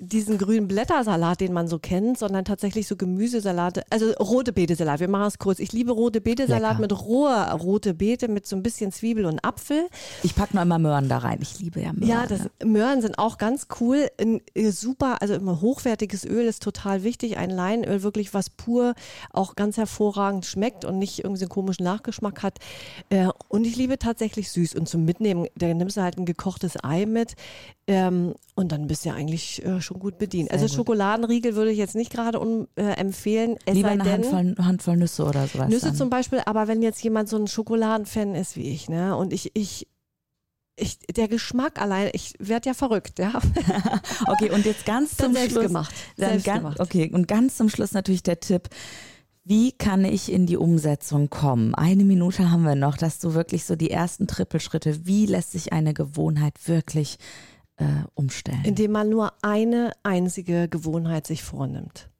diesen 0.00 0.38
grünen 0.38 0.68
Blättersalat, 0.68 1.40
den 1.40 1.52
man 1.52 1.66
so 1.66 1.80
kennt, 1.80 2.18
sondern 2.18 2.44
tatsächlich 2.44 2.86
so 2.86 2.94
Gemüsesalate, 2.94 3.82
also 3.90 4.12
rote 4.12 4.52
Beetesalat. 4.52 5.00
Wir 5.00 5.08
machen 5.08 5.26
es 5.26 5.38
kurz. 5.38 5.58
Ich 5.58 5.72
liebe 5.72 5.90
rote 5.90 6.20
Beetesalat 6.20 6.78
Lecker. 6.78 6.80
mit 6.80 7.00
roher 7.00 7.50
rote 7.52 7.94
Beete 7.94 8.28
mit 8.28 8.46
so 8.46 8.54
ein 8.54 8.62
bisschen 8.62 8.92
Zwiebel 8.92 9.24
und 9.26 9.44
Apfel. 9.44 9.88
Ich 10.22 10.36
packe 10.36 10.54
noch 10.54 10.62
immer 10.62 10.78
Möhren 10.78 11.08
da 11.08 11.18
rein. 11.18 11.40
Ich 11.42 11.58
liebe 11.58 11.80
ja 11.80 11.92
Möhren. 11.92 12.08
Ja, 12.08 12.26
das 12.26 12.42
Möhren 12.64 13.02
sind 13.02 13.18
auch 13.18 13.38
ganz 13.38 13.66
cool. 13.80 14.08
Ein 14.20 14.40
äh, 14.54 14.70
super, 14.70 15.20
also 15.20 15.34
immer 15.34 15.60
hochwertiges 15.60 16.24
Öl 16.24 16.46
ist 16.46 16.62
total 16.62 17.02
wichtig. 17.02 17.36
Ein 17.36 17.50
Leinöl, 17.50 18.04
wirklich 18.04 18.32
was 18.34 18.50
pur, 18.50 18.94
auch 19.32 19.56
ganz 19.56 19.78
hervorragend 19.78 20.46
schmeckt 20.46 20.84
und 20.84 20.98
nicht 20.98 21.18
irgendwie 21.24 21.40
so 21.40 21.46
einen 21.46 21.50
komischen 21.50 21.84
Nachgeschmack 21.84 22.44
hat. 22.44 22.58
Äh, 23.10 23.28
Und 23.48 23.64
ich 23.66 23.74
liebe 23.74 23.98
tatsächlich 23.98 24.52
süß. 24.52 24.76
Und 24.76 24.88
zum 24.88 25.04
Mitnehmen, 25.04 25.48
da 25.56 25.66
nimmst 25.66 25.96
du 25.96 26.02
halt 26.02 26.18
ein 26.18 26.24
gekochtes 26.24 26.76
Ei 26.84 27.04
mit. 27.04 27.34
Ähm, 27.88 28.34
und 28.54 28.70
dann 28.72 28.86
bist 28.86 29.04
du 29.04 29.08
ja 29.08 29.14
eigentlich 29.14 29.64
äh, 29.64 29.80
schon 29.88 29.98
gut 29.98 30.18
bedient. 30.18 30.50
also 30.50 30.66
gut. 30.66 30.74
Schokoladenriegel 30.74 31.54
würde 31.54 31.70
ich 31.70 31.78
jetzt 31.78 31.96
nicht 31.96 32.12
gerade 32.12 32.38
äh, 32.76 32.82
empfehlen. 32.92 33.56
Es 33.64 33.74
Lieber 33.74 33.88
eine 33.88 34.04
denn, 34.04 34.32
Handvoll, 34.32 34.64
Handvoll 34.64 34.96
Nüsse 34.96 35.24
oder 35.24 35.46
sowas. 35.46 35.68
Nüsse 35.68 35.86
dann. 35.86 35.96
zum 35.96 36.10
Beispiel, 36.10 36.40
aber 36.44 36.68
wenn 36.68 36.82
jetzt 36.82 37.02
jemand 37.02 37.28
so 37.28 37.36
ein 37.36 37.46
Schokoladenfan 37.46 38.34
ist 38.34 38.56
wie 38.56 38.70
ich, 38.70 38.88
ne, 38.88 39.16
und 39.16 39.32
ich, 39.32 39.50
ich, 39.56 39.88
ich, 40.76 40.98
der 40.98 41.28
Geschmack 41.28 41.80
allein, 41.80 42.10
ich 42.12 42.34
werde 42.38 42.68
ja 42.68 42.74
verrückt, 42.74 43.18
ja. 43.18 43.32
Okay, 44.26 44.50
und 44.50 44.64
jetzt 44.66 44.84
ganz 44.84 45.16
zum 45.16 45.32
selbst 45.32 45.52
Schluss. 45.52 45.66
gemacht. 45.66 45.94
Selbst 46.16 46.44
ganz, 46.44 46.58
gemacht. 46.58 46.80
Okay, 46.80 47.10
und 47.12 47.26
ganz 47.26 47.56
zum 47.56 47.68
Schluss 47.68 47.92
natürlich 47.92 48.22
der 48.22 48.40
Tipp. 48.40 48.68
Wie 49.44 49.72
kann 49.72 50.04
ich 50.04 50.30
in 50.30 50.44
die 50.44 50.58
Umsetzung 50.58 51.30
kommen? 51.30 51.74
Eine 51.74 52.04
Minute 52.04 52.50
haben 52.50 52.64
wir 52.64 52.74
noch, 52.74 52.98
dass 52.98 53.18
du 53.18 53.32
wirklich 53.32 53.64
so 53.64 53.76
die 53.76 53.90
ersten 53.90 54.26
Trippelschritte, 54.26 55.06
wie 55.06 55.24
lässt 55.24 55.52
sich 55.52 55.72
eine 55.72 55.94
Gewohnheit 55.94 56.54
wirklich 56.66 57.18
äh, 57.78 57.84
umstellen? 58.14 58.64
Indem 58.64 58.92
man 58.92 59.08
nur 59.08 59.32
eine 59.42 59.92
einzige 60.02 60.68
Gewohnheit 60.68 61.26
sich 61.26 61.42
vornimmt. 61.42 62.10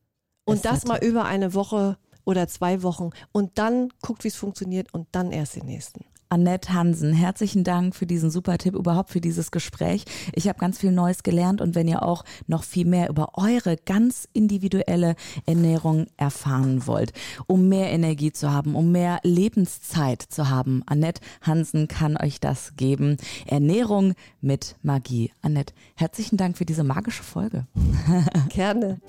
Und 0.45 0.63
Bester 0.63 0.71
das 0.71 0.87
mal 0.87 1.05
über 1.05 1.25
eine 1.25 1.55
Woche 1.55 1.99
oder 2.25 2.49
zwei 2.49 2.83
Wochen 2.83 3.11
und 3.33 3.59
dann 3.59 3.93
guckt, 4.03 4.25
wie 4.25 4.29
es 4.29 4.37
funktioniert 4.37 4.93
und 4.93 5.09
dann 5.13 5.33
erst 5.33 5.57
den 5.57 5.67
nächsten. 5.67 6.05
Annette 6.31 6.73
Hansen, 6.75 7.13
herzlichen 7.13 7.65
Dank 7.65 7.95
für 7.95 8.07
diesen 8.07 8.31
super 8.31 8.59
Tipp, 8.59 8.75
überhaupt 8.75 9.11
für 9.11 9.21
dieses 9.21 9.51
Gespräch. 9.51 10.05
Ich 10.35 10.49
habe 10.49 10.59
ganz 10.59 10.79
viel 10.79 10.93
Neues 10.93 11.23
gelernt 11.23 11.61
und 11.61 11.75
wenn 11.75 11.89
ihr 11.89 12.03
auch 12.03 12.25
noch 12.47 12.65
viel 12.65 12.87
mehr 12.87 13.09
über 13.09 13.39
eure 13.39 13.77
ganz 13.77 14.29
individuelle 14.33 15.17
Ernährung 15.47 16.07
erfahren 16.17 16.87
wollt, 16.87 17.13
um 17.47 17.69
mehr 17.69 17.91
Energie 17.91 18.33
zu 18.33 18.53
haben, 18.53 18.75
um 18.75 18.93
mehr 18.93 19.21
Lebenszeit 19.23 20.23
zu 20.23 20.51
haben, 20.51 20.83
Annette 20.87 21.23
Hansen 21.41 21.89
kann 21.89 22.17
euch 22.17 22.41
das 22.41 22.75
geben. 22.77 23.17
Ernährung 23.47 24.15
mit 24.41 24.77
Magie. 24.83 25.33
Annette, 25.41 25.73
herzlichen 25.97 26.37
Dank 26.37 26.59
für 26.59 26.67
diese 26.67 26.85
magische 26.85 27.23
Folge. 27.23 27.67
Gerne. 28.51 29.01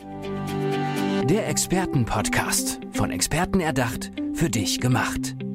Der 1.30 1.48
Expertenpodcast. 1.50 2.80
Von 2.94 3.12
Experten 3.12 3.60
erdacht, 3.60 4.12
für 4.34 4.50
dich 4.50 4.80
gemacht. 4.80 5.36